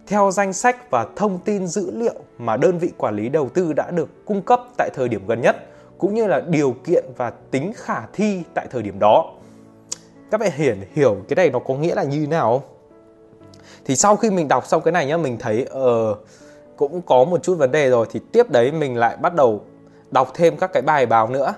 theo 0.08 0.32
danh 0.32 0.54
sách 0.54 0.92
và 0.92 1.06
thông 1.16 1.40
tin 1.40 1.68
dữ 1.68 1.92
liệu 1.92 2.16
mà 2.38 2.58
đơn 2.58 2.78
vị 2.78 2.92
quản 2.98 3.16
lý 3.16 3.30
đầu 3.30 3.50
tư 3.50 3.74
đã 3.74 3.92
được 3.92 4.26
cung 4.26 4.42
cấp 4.42 4.62
tại 4.78 4.90
thời 4.94 5.10
điểm 5.10 5.28
gần 5.28 5.42
nhất 5.42 5.56
cũng 5.98 6.14
như 6.14 6.28
là 6.28 6.40
điều 6.40 6.76
kiện 6.86 7.06
và 7.18 7.32
tính 7.52 7.74
khả 7.76 8.02
thi 8.14 8.44
tại 8.54 8.68
thời 8.72 8.82
điểm 8.82 9.00
đó. 9.00 9.34
Các 10.32 10.40
bạn 10.42 10.52
hiển 10.56 10.78
hiểu 10.94 11.18
cái 11.28 11.36
này 11.36 11.50
nó 11.50 11.60
có 11.60 11.74
nghĩa 11.74 11.96
là 11.96 12.04
như 12.04 12.20
thế 12.20 12.28
nào 12.28 12.60
không? 12.60 12.70
Thì 13.86 13.96
sau 13.96 14.16
khi 14.16 14.30
mình 14.30 14.48
đọc 14.48 14.68
xong 14.68 14.82
cái 14.82 14.92
này 14.92 15.06
nhá, 15.06 15.18
mình 15.18 15.38
thấy 15.38 15.68
uh, 15.78 16.18
cũng 16.78 17.02
có 17.02 17.24
một 17.24 17.44
chút 17.44 17.56
vấn 17.58 17.72
đề 17.72 17.90
rồi 17.90 18.08
thì 18.12 18.20
tiếp 18.32 18.50
đấy 18.50 18.72
mình 18.72 18.98
lại 18.98 19.18
bắt 19.18 19.36
đầu 19.36 19.62
đọc 20.12 20.32
thêm 20.34 20.58
các 20.58 20.74
cái 20.74 20.82
bài 20.82 21.06
báo 21.06 21.30
nữa. 21.30 21.54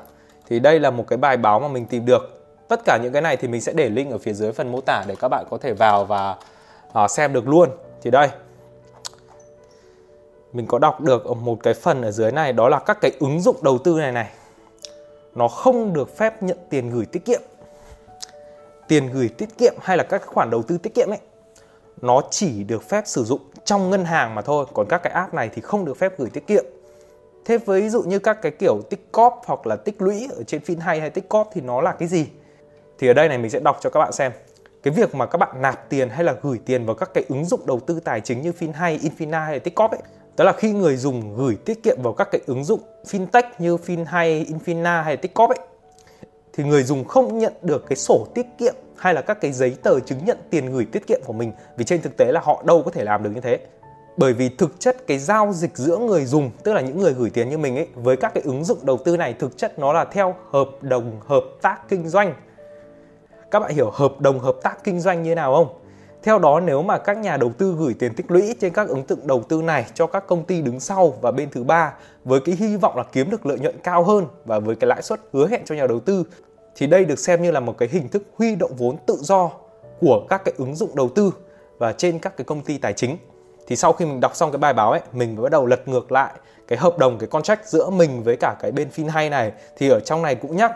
Thì 0.48 0.60
đây 0.60 0.80
là 0.80 0.92
một 0.92 1.06
cái 1.08 1.18
bài 1.18 1.38
báo 1.38 1.60
mà 1.60 1.68
mình 1.68 1.86
tìm 1.86 2.06
được. 2.06 2.46
Tất 2.68 2.82
cả 2.86 3.00
những 3.04 3.14
cái 3.14 3.22
này 3.22 3.38
thì 3.38 3.48
mình 3.48 3.62
sẽ 3.62 3.74
để 3.74 3.90
link 3.90 4.12
ở 4.12 4.18
phía 4.18 4.34
dưới 4.34 4.52
phần 4.52 4.72
mô 4.72 4.82
tả 4.82 5.04
để 5.08 5.16
các 5.20 5.28
bạn 5.28 5.46
có 5.50 5.58
thể 5.58 5.74
vào 5.74 6.06
và 6.06 6.36
uh, 7.04 7.12
xem 7.12 7.34
được 7.34 7.48
luôn 7.48 7.70
thì 8.02 8.12
đây. 8.12 8.30
Mình 10.54 10.68
có 10.68 10.80
đọc 10.80 11.02
được 11.02 11.26
ở 11.26 11.34
một 11.34 11.60
cái 11.64 11.74
phần 11.74 12.02
ở 12.02 12.12
dưới 12.12 12.32
này, 12.32 12.54
đó 12.54 12.70
là 12.70 12.80
các 12.80 12.98
cái 13.02 13.12
ứng 13.20 13.42
dụng 13.42 13.56
đầu 13.62 13.78
tư 13.78 14.00
này 14.00 14.12
này. 14.12 14.30
Nó 15.36 15.48
không 15.48 15.94
được 15.94 16.18
phép 16.18 16.44
nhận 16.44 16.58
tiền 16.70 16.90
gửi 16.90 17.06
tiết 17.06 17.26
kiệm. 17.26 17.42
Tiền 18.88 19.10
gửi 19.14 19.30
tiết 19.38 19.58
kiệm 19.58 19.74
hay 19.82 19.98
là 19.98 20.04
các 20.04 20.26
khoản 20.26 20.50
đầu 20.50 20.64
tư 20.64 20.78
tiết 20.78 20.94
kiệm 20.96 21.10
ấy, 21.10 21.20
nó 22.02 22.22
chỉ 22.30 22.64
được 22.64 22.90
phép 22.90 23.04
sử 23.06 23.24
dụng 23.24 23.42
trong 23.64 23.90
ngân 23.90 24.06
hàng 24.06 24.36
mà 24.36 24.42
thôi. 24.42 24.66
Còn 24.74 24.88
các 24.90 25.04
cái 25.04 25.14
app 25.14 25.34
này 25.34 25.50
thì 25.54 25.62
không 25.62 25.86
được 25.86 25.98
phép 25.98 26.14
gửi 26.18 26.30
tiết 26.30 26.48
kiệm. 26.48 26.66
Thế 27.46 27.58
ví 27.58 27.90
dụ 27.90 28.02
như 28.02 28.20
các 28.20 28.42
cái 28.42 28.52
kiểu 28.52 28.82
tích 28.90 29.12
cóp 29.12 29.42
hoặc 29.46 29.68
là 29.68 29.76
tích 29.76 30.02
lũy 30.02 30.28
ở 30.36 30.44
trên 30.44 30.62
Finhay 30.62 31.00
hay 31.00 31.10
tích 31.10 31.30
cóp 31.30 31.50
thì 31.54 31.62
nó 31.62 31.82
là 31.82 31.92
cái 31.92 32.08
gì? 32.08 32.28
Thì 32.98 33.08
ở 33.08 33.14
đây 33.14 33.28
này 33.28 33.38
mình 33.38 33.52
sẽ 33.52 33.60
đọc 33.60 33.78
cho 33.82 33.90
các 33.90 34.00
bạn 34.00 34.12
xem 34.12 34.32
cái 34.84 34.94
việc 34.94 35.16
mà 35.16 35.26
các 35.26 35.38
bạn 35.38 35.62
nạp 35.62 35.90
tiền 35.90 36.10
hay 36.10 36.24
là 36.24 36.36
gửi 36.42 36.60
tiền 36.66 36.86
vào 36.86 36.96
các 36.96 37.10
cái 37.14 37.24
ứng 37.30 37.46
dụng 37.46 37.66
đầu 37.66 37.80
tư 37.80 38.00
tài 38.00 38.22
chính 38.22 38.42
như 38.42 38.52
FinHay, 38.60 39.00
Infina 39.00 39.46
hay 39.46 39.60
Tikcorp 39.60 39.92
ấy 39.92 40.02
đó 40.38 40.46
là 40.46 40.54
khi 40.54 40.72
người 40.72 40.98
dùng 40.98 41.36
gửi 41.36 41.58
tiết 41.66 41.84
kiệm 41.84 41.98
vào 42.02 42.14
các 42.14 42.28
cái 42.32 42.42
ứng 42.46 42.64
dụng 42.64 42.80
fintech 43.06 43.44
như 43.60 43.76
FinHay, 43.76 44.46
Infina 44.46 45.04
hay 45.04 45.18
Tikcorp 45.18 45.50
ấy 45.50 45.60
thì 46.54 46.64
người 46.64 46.84
dùng 46.84 47.06
không 47.06 47.38
nhận 47.38 47.54
được 47.62 47.86
cái 47.90 47.96
sổ 47.96 48.28
tiết 48.36 48.46
kiệm 48.58 48.76
hay 48.98 49.14
là 49.14 49.22
các 49.22 49.42
cái 49.42 49.52
giấy 49.52 49.76
tờ 49.84 50.00
chứng 50.00 50.26
nhận 50.26 50.38
tiền 50.50 50.72
gửi 50.72 50.86
tiết 50.86 51.08
kiệm 51.08 51.22
của 51.26 51.34
mình 51.34 51.52
vì 51.78 51.86
trên 51.86 52.02
thực 52.02 52.18
tế 52.18 52.32
là 52.32 52.42
họ 52.44 52.64
đâu 52.66 52.84
có 52.86 52.92
thể 52.92 53.04
làm 53.04 53.24
được 53.24 53.30
như 53.36 53.42
thế. 53.42 53.60
Bởi 54.18 54.34
vì 54.34 54.50
thực 54.50 54.80
chất 54.80 55.08
cái 55.08 55.20
giao 55.20 55.54
dịch 55.54 55.78
giữa 55.78 55.98
người 55.98 56.26
dùng 56.26 56.52
tức 56.64 56.74
là 56.74 56.82
những 56.82 57.00
người 57.00 57.14
gửi 57.14 57.30
tiền 57.30 57.50
như 57.50 57.58
mình 57.58 57.76
ấy 57.76 57.88
với 57.96 58.18
các 58.18 58.34
cái 58.34 58.44
ứng 58.46 58.64
dụng 58.64 58.78
đầu 58.84 58.98
tư 58.98 59.18
này 59.18 59.34
thực 59.34 59.58
chất 59.58 59.80
nó 59.80 59.94
là 59.94 60.06
theo 60.06 60.36
hợp 60.52 60.70
đồng 60.82 61.20
hợp 61.28 61.44
tác 61.62 61.90
kinh 61.90 62.10
doanh 62.10 62.34
các 63.52 63.60
bạn 63.60 63.72
hiểu 63.72 63.90
hợp 63.94 64.22
đồng 64.22 64.40
hợp 64.40 64.56
tác 64.64 64.84
kinh 64.84 65.00
doanh 65.00 65.24
như 65.24 65.32
thế 65.32 65.36
nào 65.36 65.56
không? 65.56 65.68
Theo 66.24 66.40
đó 66.40 66.60
nếu 66.60 66.84
mà 66.84 66.98
các 66.98 67.18
nhà 67.18 67.38
đầu 67.38 67.52
tư 67.58 67.76
gửi 67.80 67.96
tiền 68.00 68.14
tích 68.14 68.32
lũy 68.32 68.56
trên 68.60 68.74
các 68.74 68.88
ứng 68.88 69.04
dụng 69.10 69.28
đầu 69.28 69.44
tư 69.50 69.62
này 69.62 69.86
cho 69.94 70.08
các 70.08 70.28
công 70.28 70.44
ty 70.44 70.62
đứng 70.62 70.80
sau 70.80 71.14
và 71.22 71.32
bên 71.32 71.50
thứ 71.50 71.64
ba 71.64 71.94
với 72.26 72.40
cái 72.46 72.56
hy 72.56 72.78
vọng 72.78 72.98
là 72.98 73.04
kiếm 73.12 73.30
được 73.30 73.46
lợi 73.46 73.60
nhuận 73.60 73.76
cao 73.84 74.04
hơn 74.04 74.26
và 74.46 74.60
với 74.60 74.76
cái 74.76 74.88
lãi 74.88 75.02
suất 75.02 75.20
hứa 75.34 75.48
hẹn 75.48 75.62
cho 75.66 75.76
nhà 75.76 75.88
đầu 75.88 76.00
tư 76.00 76.24
thì 76.76 76.88
đây 76.88 77.06
được 77.06 77.20
xem 77.20 77.42
như 77.42 77.52
là 77.52 77.60
một 77.60 77.78
cái 77.78 77.90
hình 77.92 78.10
thức 78.10 78.24
huy 78.38 78.56
động 78.56 78.72
vốn 78.78 78.98
tự 79.06 79.18
do 79.20 79.52
của 80.00 80.26
các 80.30 80.42
cái 80.46 80.54
ứng 80.58 80.76
dụng 80.76 80.96
đầu 80.96 81.10
tư 81.16 81.34
và 81.78 81.94
trên 81.94 82.20
các 82.20 82.38
cái 82.38 82.46
công 82.46 82.62
ty 82.62 82.78
tài 82.78 82.94
chính. 82.94 83.18
Thì 83.68 83.76
sau 83.76 83.94
khi 83.94 84.06
mình 84.06 84.20
đọc 84.20 84.36
xong 84.36 84.52
cái 84.52 84.60
bài 84.60 84.74
báo 84.74 84.92
ấy, 84.92 85.02
mình 85.14 85.36
mới 85.36 85.44
bắt 85.44 85.52
đầu 85.52 85.66
lật 85.66 85.88
ngược 85.88 86.12
lại 86.12 86.34
cái 86.68 86.80
hợp 86.80 86.98
đồng 86.98 87.18
cái 87.18 87.28
contract 87.28 87.66
giữa 87.66 87.90
mình 87.90 88.24
với 88.24 88.38
cả 88.40 88.56
cái 88.60 88.72
bên 88.72 88.90
FinHay 88.96 89.30
này 89.30 89.52
thì 89.78 89.90
ở 89.90 90.00
trong 90.00 90.22
này 90.22 90.36
cũng 90.36 90.56
nhắc 90.56 90.72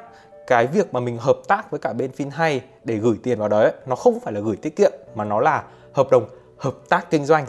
cái 0.47 0.67
việc 0.67 0.93
mà 0.93 0.99
mình 0.99 1.17
hợp 1.17 1.37
tác 1.47 1.71
với 1.71 1.79
cả 1.79 1.93
bên 1.93 2.11
FinHay 2.17 2.59
để 2.83 2.95
gửi 2.95 3.15
tiền 3.23 3.39
vào 3.39 3.49
đấy 3.49 3.71
nó 3.85 3.95
không 3.95 4.19
phải 4.19 4.33
là 4.33 4.39
gửi 4.39 4.55
tiết 4.55 4.75
kiệm 4.75 4.91
mà 5.15 5.23
nó 5.23 5.39
là 5.39 5.63
hợp 5.93 6.11
đồng 6.11 6.25
hợp 6.57 6.73
tác 6.89 7.09
kinh 7.09 7.25
doanh. 7.25 7.45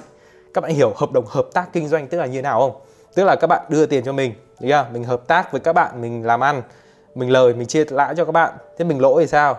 Các 0.55 0.61
bạn 0.61 0.71
hiểu 0.71 0.93
hợp 0.97 1.13
đồng 1.13 1.25
hợp 1.27 1.47
tác 1.53 1.73
kinh 1.73 1.89
doanh 1.89 2.09
tức 2.09 2.19
là 2.19 2.27
như 2.27 2.43
nào 2.43 2.61
không? 2.61 2.81
Tức 3.15 3.25
là 3.25 3.37
các 3.41 3.47
bạn 3.47 3.63
đưa 3.69 3.87
tiền 3.87 4.05
cho 4.05 4.13
mình 4.13 4.35
yeah, 4.61 4.93
mình 4.93 5.05
hợp 5.05 5.27
tác 5.27 5.53
với 5.53 5.61
các 5.61 5.73
bạn 5.73 6.01
mình 6.01 6.27
làm 6.27 6.41
ăn 6.41 6.63
mình 7.15 7.31
lời 7.31 7.55
mình 7.55 7.67
chia 7.67 7.85
lãi 7.91 8.15
cho 8.17 8.25
các 8.25 8.33
bạn. 8.33 8.53
Thế 8.79 8.85
mình 8.85 9.01
lỗ 9.01 9.21
thì 9.21 9.27
sao? 9.27 9.59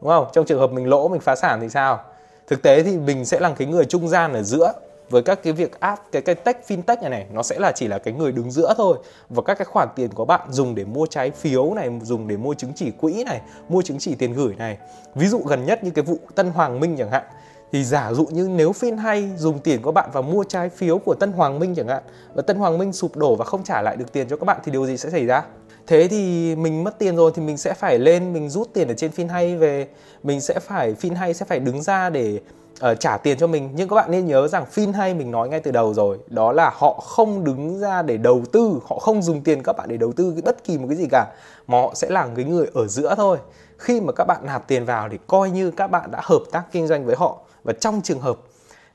Đúng 0.00 0.10
không? 0.10 0.26
Trong 0.32 0.44
trường 0.44 0.60
hợp 0.60 0.70
mình 0.70 0.88
lỗ 0.88 1.08
mình 1.08 1.20
phá 1.20 1.36
sản 1.36 1.60
thì 1.60 1.68
sao? 1.68 2.00
Thực 2.46 2.62
tế 2.62 2.82
thì 2.82 2.96
mình 2.96 3.24
sẽ 3.24 3.40
là 3.40 3.54
cái 3.58 3.68
người 3.68 3.84
trung 3.84 4.08
gian 4.08 4.32
ở 4.32 4.42
giữa 4.42 4.72
với 5.10 5.22
các 5.22 5.42
cái 5.42 5.52
việc 5.52 5.80
app, 5.80 6.02
cái 6.12 6.22
cái 6.22 6.34
tech, 6.34 6.64
fintech 6.68 7.00
này 7.00 7.10
này, 7.10 7.26
nó 7.32 7.42
sẽ 7.42 7.58
là 7.58 7.72
chỉ 7.72 7.88
là 7.88 7.98
cái 7.98 8.14
người 8.14 8.32
đứng 8.32 8.50
giữa 8.50 8.74
thôi 8.76 8.98
và 9.28 9.42
các 9.42 9.54
cái 9.54 9.64
khoản 9.64 9.88
tiền 9.96 10.10
của 10.14 10.24
bạn 10.24 10.40
dùng 10.50 10.74
để 10.74 10.84
mua 10.84 11.06
trái 11.06 11.30
phiếu 11.30 11.74
này, 11.74 11.90
dùng 12.02 12.28
để 12.28 12.36
mua 12.36 12.54
chứng 12.54 12.72
chỉ 12.74 12.90
quỹ 12.90 13.24
này, 13.24 13.40
mua 13.68 13.82
chứng 13.82 13.98
chỉ 13.98 14.14
tiền 14.14 14.32
gửi 14.32 14.54
này 14.58 14.78
ví 15.14 15.26
dụ 15.26 15.38
gần 15.38 15.66
nhất 15.66 15.84
như 15.84 15.90
cái 15.90 16.04
vụ 16.04 16.18
Tân 16.34 16.50
Hoàng 16.50 16.80
Minh 16.80 16.96
chẳng 16.98 17.10
hạn, 17.10 17.24
thì 17.72 17.84
giả 17.84 18.12
dụ 18.12 18.26
như 18.26 18.48
nếu 18.48 18.72
phiên 18.72 18.96
hay 18.96 19.30
dùng 19.36 19.58
tiền 19.58 19.82
của 19.82 19.92
bạn 19.92 20.10
vào 20.12 20.22
mua 20.22 20.44
trái 20.44 20.68
phiếu 20.68 20.98
của 20.98 21.14
Tân 21.14 21.32
Hoàng 21.32 21.58
Minh 21.58 21.74
chẳng 21.74 21.88
hạn, 21.88 22.02
và 22.34 22.42
Tân 22.42 22.56
Hoàng 22.56 22.78
Minh 22.78 22.92
sụp 22.92 23.16
đổ 23.16 23.36
và 23.36 23.44
không 23.44 23.64
trả 23.64 23.82
lại 23.82 23.96
được 23.96 24.12
tiền 24.12 24.28
cho 24.28 24.36
các 24.36 24.44
bạn, 24.44 24.60
thì 24.64 24.72
điều 24.72 24.86
gì 24.86 24.96
sẽ 24.96 25.10
xảy 25.10 25.26
ra? 25.26 25.42
Thế 25.86 26.08
thì 26.08 26.56
mình 26.56 26.84
mất 26.84 26.98
tiền 26.98 27.16
rồi 27.16 27.32
thì 27.34 27.42
mình 27.42 27.56
sẽ 27.56 27.74
phải 27.74 27.98
lên 27.98 28.32
mình 28.32 28.48
rút 28.48 28.68
tiền 28.72 28.88
ở 28.88 28.94
trên 28.94 29.10
phim 29.10 29.28
hay 29.28 29.56
về. 29.56 29.88
Mình 30.22 30.40
sẽ 30.40 30.60
phải 30.60 30.94
phim 30.94 31.14
hay 31.14 31.34
sẽ 31.34 31.46
phải 31.46 31.58
đứng 31.58 31.82
ra 31.82 32.10
để 32.10 32.40
uh, 32.90 33.00
trả 33.00 33.16
tiền 33.16 33.38
cho 33.38 33.46
mình. 33.46 33.70
Nhưng 33.74 33.88
các 33.88 33.96
bạn 33.96 34.10
nên 34.10 34.26
nhớ 34.26 34.48
rằng 34.48 34.66
phim 34.66 34.92
hay 34.92 35.14
mình 35.14 35.30
nói 35.30 35.48
ngay 35.48 35.60
từ 35.60 35.70
đầu 35.70 35.94
rồi 35.94 36.18
đó 36.26 36.52
là 36.52 36.70
họ 36.74 36.92
không 36.92 37.44
đứng 37.44 37.78
ra 37.78 38.02
để 38.02 38.16
đầu 38.16 38.42
tư 38.52 38.80
họ 38.86 38.98
không 38.98 39.22
dùng 39.22 39.42
tiền 39.42 39.62
các 39.62 39.76
bạn 39.76 39.88
để 39.88 39.96
đầu 39.96 40.12
tư 40.12 40.34
bất 40.44 40.64
kỳ 40.64 40.78
một 40.78 40.86
cái 40.88 40.96
gì 40.96 41.06
cả. 41.10 41.26
Mà 41.66 41.80
họ 41.80 41.92
sẽ 41.94 42.10
là 42.10 42.28
cái 42.36 42.44
người 42.44 42.66
ở 42.74 42.86
giữa 42.86 43.14
thôi. 43.16 43.38
Khi 43.78 44.00
mà 44.00 44.12
các 44.12 44.24
bạn 44.24 44.46
nạp 44.46 44.68
tiền 44.68 44.84
vào 44.84 45.08
thì 45.12 45.18
coi 45.26 45.50
như 45.50 45.70
các 45.70 45.86
bạn 45.86 46.10
đã 46.10 46.20
hợp 46.22 46.42
tác 46.50 46.62
kinh 46.72 46.86
doanh 46.86 47.04
với 47.04 47.16
họ. 47.18 47.38
Và 47.64 47.72
trong 47.72 48.00
trường 48.02 48.20
hợp 48.20 48.36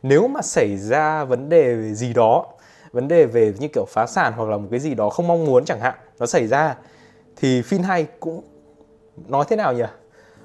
nếu 0.04 0.28
mà 0.28 0.42
xảy 0.42 0.78
ra 0.78 1.24
vấn 1.24 1.50
đề 1.50 1.94
gì 1.94 2.14
đó 2.14 2.46
vấn 2.92 3.08
đề 3.08 3.26
về 3.26 3.54
như 3.60 3.68
kiểu 3.68 3.86
phá 3.90 4.06
sản 4.08 4.34
hoặc 4.38 4.50
là 4.50 4.58
một 4.58 4.68
cái 4.72 4.80
gì 4.80 4.94
đó 4.94 5.10
không 5.10 5.28
mong 5.28 5.46
muốn 5.46 5.66
chẳng 5.66 5.80
hạn 5.80 5.96
nó 6.22 6.28
xảy 6.28 6.48
ra, 6.48 6.76
thì 7.36 7.62
fin 7.62 7.84
hay 7.84 8.08
cũng 8.20 8.42
nói 9.28 9.46
thế 9.50 9.56
nào 9.56 9.74
nhỉ? 9.74 9.84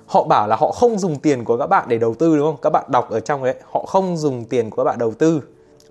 Họ 0.07 0.25
bảo 0.25 0.49
là 0.49 0.57
họ 0.57 0.73
không 0.73 0.99
dùng 0.99 1.19
tiền 1.19 1.45
của 1.45 1.57
các 1.57 1.67
bạn 1.67 1.85
để 1.89 1.99
đầu 1.99 2.15
tư, 2.15 2.37
đúng 2.37 2.47
không? 2.47 2.57
Các 2.63 2.71
bạn 2.71 2.85
đọc 2.89 3.11
ở 3.11 3.21
trong 3.21 3.45
đấy 3.45 3.55
họ 3.73 3.85
không 3.87 4.17
dùng 4.17 4.45
tiền 4.45 4.71
của 4.71 4.77
các 4.77 4.85
bạn 4.85 4.99
đầu 4.99 5.13
tư, 5.15 5.43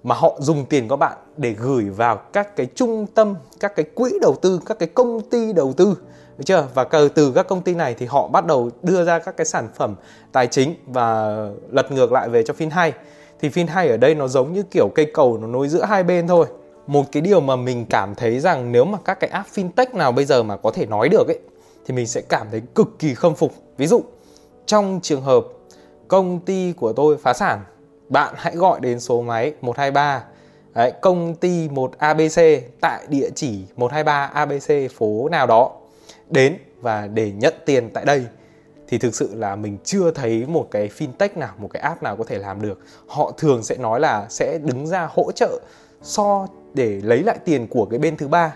mà 0.04 0.16
họ 0.16 0.38
dùng 0.40 0.66
tiền 0.66 0.88
của 0.88 0.96
bạn 0.96 1.18
để 1.38 1.52
gửi 1.52 1.90
vào 1.90 2.18
các 2.18 2.56
cái 2.56 2.66
trung 2.76 3.06
tâm, 3.16 3.36
các 3.60 3.76
cái 3.76 3.86
quỹ 3.96 4.12
đầu 4.22 4.36
tư, 4.42 4.60
các 4.66 4.80
cái 4.80 4.90
công 4.90 5.22
ty 5.22 5.54
đầu 5.54 5.74
tư. 5.74 5.98
Được 6.38 6.44
chưa? 6.46 6.68
Và 6.74 6.86
từ 7.16 7.32
các 7.36 7.48
công 7.48 7.62
ty 7.62 7.76
này 7.76 7.94
thì 7.94 8.06
họ 8.06 8.28
bắt 8.28 8.46
đầu 8.46 8.70
đưa 8.82 9.04
ra 9.04 9.20
các 9.20 9.38
cái 9.38 9.46
sản 9.46 9.70
phẩm 9.76 9.96
tài 10.32 10.48
chính 10.48 10.76
và 10.86 11.38
lật 11.72 11.92
ngược 11.92 12.12
lại 12.12 12.30
về 12.30 12.44
cho 12.44 12.54
FinHay 12.54 12.92
thì 13.40 13.50
FinHay 13.50 13.90
ở 13.90 13.98
đây 13.98 14.16
nó 14.16 14.28
giống 14.28 14.54
như 14.54 14.64
kiểu 14.64 14.90
cây 14.96 15.12
cầu 15.14 15.38
nó 15.38 15.48
nối 15.48 15.68
giữa 15.68 15.84
hai 15.84 16.04
bên 16.04 16.28
thôi 16.28 16.46
một 16.88 17.12
cái 17.12 17.22
điều 17.22 17.42
mà 17.42 17.56
mình 17.56 17.86
cảm 17.90 18.16
thấy 18.16 18.40
rằng 18.40 18.72
nếu 18.72 18.86
mà 18.86 18.98
các 19.06 19.20
cái 19.20 19.30
app 19.30 19.50
fintech 19.50 19.98
nào 19.98 20.12
bây 20.12 20.26
giờ 20.26 20.44
mà 20.44 20.58
có 20.58 20.72
thể 20.72 20.86
nói 20.86 21.10
được 21.10 21.28
ấy 21.28 21.40
thì 21.86 21.94
mình 21.94 22.08
sẽ 22.08 22.22
cảm 22.22 22.48
thấy 22.52 22.62
cực 22.76 23.00
kỳ 23.00 23.14
khâm 23.14 23.36
phục 23.36 23.54
ví 23.78 23.88
dụ 23.88 24.02
trong 24.66 25.00
trường 25.04 25.22
hợp 25.22 25.46
công 26.08 26.40
ty 26.40 26.74
của 26.78 26.94
tôi 26.94 27.18
phá 27.18 27.34
sản 27.34 27.60
bạn 28.10 28.34
hãy 28.38 28.56
gọi 28.56 28.80
đến 28.80 29.00
số 29.00 29.22
máy 29.22 29.54
123 29.62 30.24
Đấy, 30.76 30.94
công 31.02 31.36
ty 31.36 31.70
1 31.70 31.98
ABC 31.98 32.40
tại 32.82 33.06
địa 33.10 33.30
chỉ 33.36 33.66
123 33.76 34.26
ABC 34.26 34.92
phố 34.98 35.30
nào 35.30 35.48
đó 35.48 35.72
đến 36.30 36.58
và 36.82 37.08
để 37.08 37.32
nhận 37.32 37.54
tiền 37.66 37.90
tại 37.94 38.06
đây 38.06 38.26
thì 38.88 38.98
thực 38.98 39.16
sự 39.16 39.36
là 39.36 39.56
mình 39.56 39.78
chưa 39.84 40.12
thấy 40.12 40.46
một 40.48 40.68
cái 40.72 40.90
fintech 40.98 41.30
nào, 41.36 41.54
một 41.58 41.70
cái 41.74 41.82
app 41.82 42.04
nào 42.04 42.16
có 42.18 42.24
thể 42.24 42.38
làm 42.38 42.62
được. 42.62 42.80
Họ 43.08 43.32
thường 43.38 43.64
sẽ 43.64 43.78
nói 43.78 44.00
là 44.00 44.26
sẽ 44.30 44.60
đứng 44.64 44.88
ra 44.88 45.10
hỗ 45.12 45.32
trợ 45.32 45.60
so 46.06 46.48
để 46.74 47.02
lấy 47.04 47.24
lại 47.24 47.38
tiền 47.46 47.68
của 47.68 47.86
cái 47.86 48.00
bên 48.00 48.18
thứ 48.18 48.28
ba. 48.28 48.56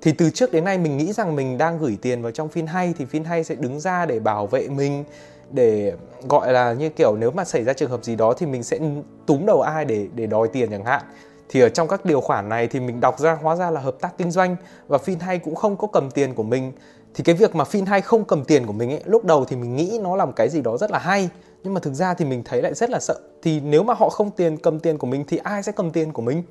Thì 0.00 0.12
từ 0.12 0.30
trước 0.30 0.52
đến 0.52 0.64
nay 0.64 0.78
mình 0.78 0.96
nghĩ 0.96 1.12
rằng 1.12 1.36
mình 1.36 1.58
đang 1.58 1.78
gửi 1.78 1.98
tiền 2.02 2.22
vào 2.22 2.32
trong 2.32 2.48
FinHay 2.48 2.92
thì 2.98 3.04
FinHay 3.12 3.42
sẽ 3.42 3.54
đứng 3.54 3.80
ra 3.80 4.06
để 4.06 4.20
bảo 4.20 4.46
vệ 4.46 4.68
mình, 4.68 5.04
để 5.50 5.92
gọi 6.28 6.52
là 6.52 6.72
như 6.72 6.88
kiểu 6.88 7.16
nếu 7.16 7.30
mà 7.30 7.44
xảy 7.44 7.64
ra 7.64 7.72
trường 7.72 7.90
hợp 7.90 8.04
gì 8.04 8.16
đó 8.16 8.32
thì 8.32 8.46
mình 8.46 8.62
sẽ 8.62 8.78
túm 9.26 9.46
đầu 9.46 9.60
ai 9.60 9.84
để 9.84 10.08
để 10.14 10.26
đòi 10.26 10.48
tiền 10.48 10.70
chẳng 10.70 10.84
hạn. 10.84 11.02
Thì 11.48 11.60
ở 11.60 11.68
trong 11.68 11.88
các 11.88 12.04
điều 12.04 12.20
khoản 12.20 12.48
này 12.48 12.66
thì 12.66 12.80
mình 12.80 13.00
đọc 13.00 13.18
ra, 13.18 13.38
hóa 13.42 13.56
ra 13.56 13.70
là 13.70 13.80
hợp 13.80 13.96
tác 14.00 14.18
kinh 14.18 14.30
doanh 14.30 14.56
và 14.88 14.98
FinHay 14.98 15.38
cũng 15.44 15.54
không 15.54 15.76
có 15.76 15.88
cầm 15.92 16.10
tiền 16.10 16.34
của 16.34 16.42
mình. 16.42 16.72
Thì 17.14 17.24
cái 17.24 17.34
việc 17.34 17.54
mà 17.54 17.64
FinHay 17.64 18.00
không 18.02 18.24
cầm 18.24 18.44
tiền 18.44 18.66
của 18.66 18.72
mình 18.72 18.90
ấy, 18.90 19.02
lúc 19.04 19.24
đầu 19.24 19.44
thì 19.44 19.56
mình 19.56 19.76
nghĩ 19.76 19.98
nó 20.02 20.16
là 20.16 20.24
một 20.24 20.32
cái 20.36 20.48
gì 20.48 20.60
đó 20.60 20.76
rất 20.76 20.90
là 20.90 20.98
hay, 20.98 21.28
nhưng 21.64 21.74
mà 21.74 21.80
thực 21.80 21.94
ra 21.94 22.14
thì 22.14 22.24
mình 22.24 22.42
thấy 22.44 22.62
lại 22.62 22.74
rất 22.74 22.90
là 22.90 23.00
sợ. 23.00 23.14
Thì 23.42 23.60
nếu 23.60 23.82
mà 23.82 23.94
họ 23.94 24.08
không 24.08 24.30
tiền, 24.30 24.56
cầm 24.56 24.80
tiền 24.80 24.98
của 24.98 25.06
mình 25.06 25.24
thì 25.28 25.36
ai 25.36 25.62
sẽ 25.62 25.72
cầm 25.72 25.90
tiền 25.90 26.12
của 26.12 26.22
mình? 26.22 26.42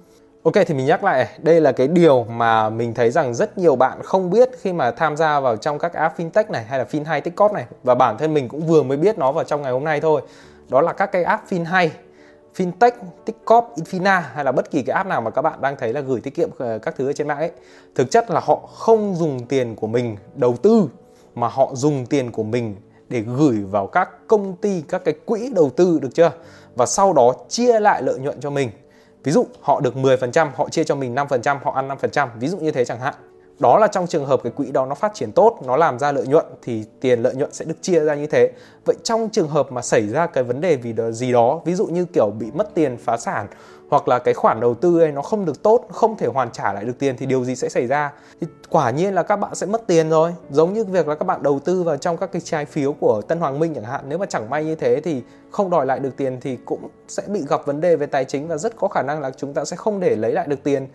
Ok 0.48 0.54
thì 0.68 0.74
mình 0.74 0.86
nhắc 0.86 1.04
lại 1.04 1.28
đây 1.38 1.62
là 1.62 1.72
cái 1.72 1.88
điều 1.88 2.24
mà 2.24 2.70
mình 2.70 2.94
thấy 2.94 3.12
rằng 3.12 3.34
rất 3.34 3.58
nhiều 3.58 3.76
bạn 3.76 4.04
không 4.04 4.30
biết 4.30 4.50
khi 4.62 4.74
mà 4.74 4.92
tham 4.92 5.18
gia 5.18 5.40
vào 5.40 5.58
trong 5.58 5.80
các 5.80 5.94
app 5.94 6.20
fintech 6.20 6.44
này 6.50 6.64
hay 6.64 6.80
là 6.80 6.86
FinHay 6.92 7.22
tiktok 7.22 7.54
này 7.54 7.66
và 7.84 7.96
bản 7.96 8.18
thân 8.18 8.34
mình 8.34 8.48
cũng 8.50 8.68
vừa 8.68 8.84
mới 8.84 8.98
biết 8.98 9.18
nó 9.18 9.32
vào 9.32 9.44
trong 9.44 9.62
ngày 9.62 9.72
hôm 9.72 9.84
nay 9.84 10.02
thôi. 10.02 10.22
Đó 10.70 10.82
là 10.82 10.94
các 10.94 11.12
cái 11.12 11.24
app 11.24 11.50
FinHay, 11.50 11.90
Fintech, 12.56 12.92
tiktok, 13.26 13.74
Infina 13.76 14.22
hay 14.34 14.46
là 14.46 14.52
bất 14.52 14.72
kỳ 14.72 14.82
cái 14.82 14.94
app 14.96 15.10
nào 15.10 15.22
mà 15.22 15.32
các 15.32 15.42
bạn 15.42 15.62
đang 15.62 15.76
thấy 15.80 15.94
là 15.94 16.02
gửi 16.02 16.22
tiết 16.22 16.36
kiệm 16.36 16.50
ờ, 16.58 16.80
các 16.80 16.96
thứ 16.98 17.10
ở 17.10 17.14
trên 17.14 17.28
mạng 17.28 17.38
ấy. 17.38 17.52
Thực 17.96 18.12
chất 18.12 18.32
là 18.32 18.40
họ 18.40 18.56
không 18.74 19.16
dùng 19.16 19.46
tiền 19.48 19.76
của 19.76 19.88
mình 19.88 20.18
đầu 20.36 20.56
tư 20.62 20.90
mà 21.36 21.48
họ 21.48 21.72
dùng 21.74 22.06
tiền 22.06 22.32
của 22.32 22.44
mình 22.44 22.76
để 23.10 23.20
gửi 23.20 23.58
vào 23.72 23.88
các 23.88 24.10
công 24.28 24.56
ty, 24.56 24.84
các 24.88 25.02
cái 25.06 25.14
quỹ 25.26 25.52
đầu 25.56 25.70
tư 25.70 26.00
được 26.02 26.10
chưa? 26.14 26.32
Và 26.76 26.86
sau 26.86 27.14
đó 27.14 27.34
chia 27.50 27.80
lại 27.80 28.02
lợi 28.02 28.20
nhuận 28.20 28.40
cho 28.40 28.50
mình 28.50 28.70
Ví 29.24 29.32
dụ 29.32 29.46
họ 29.62 29.80
được 29.80 29.96
10%, 29.96 30.48
họ 30.56 30.70
chia 30.70 30.84
cho 30.84 30.96
mình 30.96 31.16
5%, 31.16 31.58
họ 31.64 31.72
ăn 31.72 31.88
5%, 31.88 32.28
ví 32.40 32.48
dụ 32.48 32.58
như 32.58 32.72
thế 32.72 32.86
chẳng 32.86 33.00
hạn. 33.00 33.14
Đó 33.60 33.78
là 33.78 33.88
trong 33.88 34.08
trường 34.08 34.26
hợp 34.26 34.40
cái 34.44 34.52
quỹ 34.52 34.72
đó 34.72 34.86
nó 34.86 34.96
phát 34.96 35.14
triển 35.14 35.32
tốt, 35.32 35.60
nó 35.66 35.78
làm 35.78 36.00
ra 36.00 36.12
lợi 36.12 36.28
nhuận 36.28 36.46
thì 36.62 36.84
tiền 37.00 37.20
lợi 37.20 37.36
nhuận 37.36 37.54
sẽ 37.54 37.66
được 37.66 37.82
chia 37.82 38.00
ra 38.00 38.16
như 38.16 38.28
thế. 38.28 38.52
Vậy 38.86 38.96
trong 39.04 39.30
trường 39.32 39.48
hợp 39.48 39.72
mà 39.72 39.82
xảy 39.82 40.08
ra 40.08 40.28
cái 40.28 40.44
vấn 40.44 40.62
đề 40.62 40.76
vì 40.76 40.94
gì 41.12 41.32
đó, 41.32 41.62
ví 41.66 41.76
dụ 41.76 41.86
như 41.86 42.06
kiểu 42.06 42.32
bị 42.40 42.48
mất 42.54 42.74
tiền 42.74 42.98
phá 42.98 43.18
sản 43.18 43.48
hoặc 43.90 44.08
là 44.08 44.20
cái 44.20 44.34
khoản 44.34 44.60
đầu 44.60 44.74
tư 44.74 45.00
ấy 45.00 45.12
nó 45.12 45.22
không 45.22 45.46
được 45.46 45.64
tốt, 45.64 45.86
không 45.92 46.18
thể 46.18 46.28
hoàn 46.28 46.52
trả 46.52 46.74
lại 46.74 46.86
được 46.86 47.00
tiền 47.00 47.16
thì 47.18 47.26
điều 47.26 47.46
gì 47.46 47.56
sẽ 47.56 47.70
xảy 47.70 47.88
ra? 47.88 48.14
Thì 48.42 48.48
quả 48.70 48.92
nhiên 48.92 49.14
là 49.14 49.24
các 49.24 49.36
bạn 49.36 49.56
sẽ 49.56 49.66
mất 49.66 49.88
tiền 49.88 50.10
rồi. 50.10 50.34
Giống 50.50 50.74
như 50.74 50.86
việc 50.86 51.08
là 51.08 51.16
các 51.16 51.26
bạn 51.26 51.44
đầu 51.44 51.60
tư 51.60 51.84
vào 51.84 51.98
trong 51.98 52.18
các 52.18 52.32
cái 52.32 52.42
trái 52.46 52.66
phiếu 52.66 52.94
của 52.94 53.22
Tân 53.28 53.40
Hoàng 53.40 53.60
Minh 53.60 53.74
chẳng 53.76 53.84
hạn. 53.84 54.02
Nếu 54.08 54.18
mà 54.18 54.26
chẳng 54.26 54.50
may 54.50 54.66
như 54.66 54.76
thế 54.76 55.02
thì 55.04 55.24
không 55.52 55.70
đòi 55.70 55.86
lại 55.86 56.00
được 56.00 56.18
tiền 56.18 56.38
thì 56.42 56.58
cũng 56.66 56.90
sẽ 57.08 57.24
bị 57.28 57.44
gặp 57.50 57.66
vấn 57.66 57.82
đề 57.82 57.96
về 57.96 58.06
tài 58.06 58.26
chính 58.26 58.48
và 58.48 58.58
rất 58.58 58.76
có 58.76 58.88
khả 58.88 59.02
năng 59.02 59.22
là 59.22 59.32
chúng 59.38 59.54
ta 59.54 59.66
sẽ 59.66 59.76
không 59.76 60.00
để 60.00 60.16
lấy 60.16 60.32
lại 60.32 60.48
được 60.48 60.64
tiền. 60.64 60.88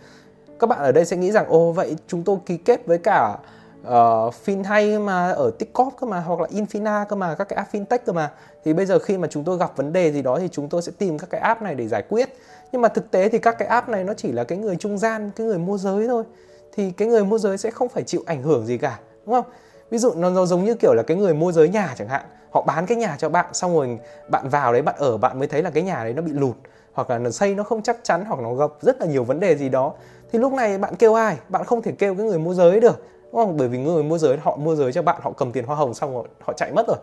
Các 0.59 0.67
bạn 0.67 0.79
ở 0.79 0.93
đây 0.93 1.05
sẽ 1.05 1.17
nghĩ 1.17 1.33
rằng 1.33 1.47
ô 1.49 1.73
vậy 1.73 1.97
chúng 2.07 2.23
tôi 2.25 2.37
ký 2.47 2.57
kết 2.57 2.87
với 2.87 2.99
cả 2.99 3.39
Ờ, 3.85 4.27
uh, 4.27 4.35
FinHay 4.45 5.01
mà 5.01 5.31
ở 5.31 5.51
Tikop 5.59 5.95
cơ 6.01 6.07
mà 6.07 6.21
hoặc 6.21 6.41
là 6.41 6.47
Infina 6.47 7.05
cơ 7.05 7.17
mà 7.17 7.35
các 7.35 7.49
cái 7.49 7.57
app 7.57 7.75
fintech 7.75 7.99
cơ 8.07 8.13
mà. 8.13 8.31
Thì 8.65 8.73
bây 8.73 8.87
giờ 8.87 8.99
khi 8.99 9.19
mà 9.19 9.29
chúng 9.31 9.45
tôi 9.45 9.59
gặp 9.59 9.77
vấn 9.77 9.93
đề 9.93 10.13
gì 10.13 10.23
đó 10.23 10.39
thì 10.39 10.49
chúng 10.49 10.69
tôi 10.69 10.83
sẽ 10.83 10.93
tìm 10.99 11.19
các 11.19 11.31
cái 11.31 11.41
app 11.41 11.63
này 11.63 11.75
để 11.75 11.89
giải 11.89 12.03
quyết. 12.09 12.37
Nhưng 12.73 12.83
mà 12.83 12.89
thực 12.89 13.11
tế 13.11 13.29
thì 13.29 13.39
các 13.39 13.59
cái 13.59 13.69
app 13.69 13.89
này 13.89 14.05
nó 14.05 14.15
chỉ 14.15 14.33
là 14.33 14.45
cái 14.45 14.59
người 14.59 14.77
trung 14.77 14.99
gian 14.99 15.31
cái 15.37 15.47
người 15.47 15.59
môi 15.59 15.79
giới 15.79 16.09
thôi. 16.09 16.25
Thì 16.73 16.91
cái 16.91 17.09
người 17.09 17.25
môi 17.25 17.39
giới 17.39 17.59
sẽ 17.59 17.71
không 17.71 17.89
phải 17.89 18.03
chịu 18.03 18.23
ảnh 18.27 18.43
hưởng 18.43 18.67
gì 18.67 18.79
cả 18.79 18.99
đúng 19.27 19.35
không? 19.35 19.45
Ví 19.91 19.99
dụ 19.99 20.13
nó, 20.15 20.31
nó 20.31 20.47
giống 20.47 20.65
như 20.65 20.75
kiểu 20.75 20.95
là 20.95 21.03
cái 21.07 21.17
người 21.17 21.35
môi 21.35 21.53
giới 21.53 21.69
nhà 21.69 21.95
chẳng 21.99 22.09
hạn. 22.09 22.25
Họ 22.51 22.63
bán 22.63 22.87
cái 22.87 22.97
nhà 22.97 23.17
cho 23.19 23.29
bạn 23.29 23.47
xong 23.53 23.75
rồi 23.75 23.99
bạn 24.29 24.49
vào 24.49 24.73
đấy 24.73 24.83
bạn 24.83 24.95
ở 24.99 25.19
bạn 25.19 25.39
mới 25.39 25.49
thấy 25.49 25.63
là 25.63 25.71
cái 25.71 25.83
nhà 25.83 26.05
đấy 26.05 26.13
nó 26.13 26.23
bị 26.23 26.33
lụt 26.33 26.57
hoặc 26.93 27.11
là 27.11 27.19
nó 27.19 27.31
xây 27.31 27.55
nó 27.55 27.63
không 27.63 27.83
chắc 27.83 27.97
chắn 28.03 28.25
hoặc 28.25 28.41
nó 28.41 28.55
gặp 28.55 28.71
rất 28.81 29.01
là 29.01 29.07
nhiều 29.07 29.25
vấn 29.25 29.41
đề 29.41 29.57
gì 29.57 29.69
đó. 29.69 29.93
Thì 30.33 30.39
lúc 30.39 30.53
này 30.53 30.79
bạn 30.79 30.95
kêu 30.97 31.15
ai? 31.15 31.37
Bạn 31.49 31.65
không 31.65 31.83
thể 31.83 31.93
kêu 31.99 32.15
cái 32.15 32.27
người 32.27 32.39
môi 32.39 32.55
giới 32.55 32.81
được 32.81 33.07
không 33.41 33.57
bởi 33.57 33.69
vì 33.69 33.79
người 33.79 34.03
mua 34.03 34.19
giới 34.19 34.37
họ 34.37 34.57
mua 34.57 34.75
giới 34.75 34.93
cho 34.93 35.03
bạn 35.03 35.21
họ 35.23 35.33
cầm 35.37 35.53
tiền 35.53 35.65
hoa 35.65 35.77
hồng 35.77 35.95
xong 35.95 36.15
rồi 36.15 36.25
họ 36.41 36.53
chạy 36.53 36.73
mất 36.73 36.87
rồi. 36.89 36.97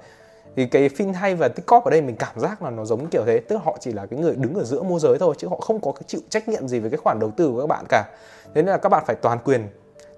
Thì 0.56 0.66
cái 0.66 0.90
fin 0.90 1.14
hay 1.14 1.36
và 1.36 1.48
tiktok 1.48 1.86
ở 1.86 1.92
đây 1.92 2.02
mình 2.02 2.16
cảm 2.16 2.40
giác 2.40 2.62
là 2.62 2.70
nó 2.70 2.86
giống 2.86 3.08
kiểu 3.08 3.24
thế. 3.26 3.40
Tức 3.40 3.56
là 3.56 3.62
họ 3.66 3.78
chỉ 3.80 3.92
là 3.92 4.06
cái 4.06 4.20
người 4.20 4.36
đứng 4.36 4.56
ở 4.56 4.64
giữa 4.64 4.84
môi 4.84 5.00
giới 5.00 5.18
thôi 5.20 5.36
chứ 5.38 5.48
họ 5.48 5.56
không 5.56 5.80
có 5.82 5.92
cái 5.92 6.04
chịu 6.08 6.22
trách 6.30 6.50
nhiệm 6.50 6.68
gì 6.68 6.80
với 6.80 6.90
cái 6.90 6.98
khoản 6.98 7.20
đầu 7.20 7.32
tư 7.38 7.52
của 7.52 7.60
các 7.60 7.68
bạn 7.68 7.86
cả. 7.90 8.04
Thế 8.46 8.62
nên 8.62 8.66
là 8.66 8.78
các 8.78 8.90
bạn 8.90 9.04
phải 9.08 9.16
toàn 9.16 9.40
quyền 9.46 9.68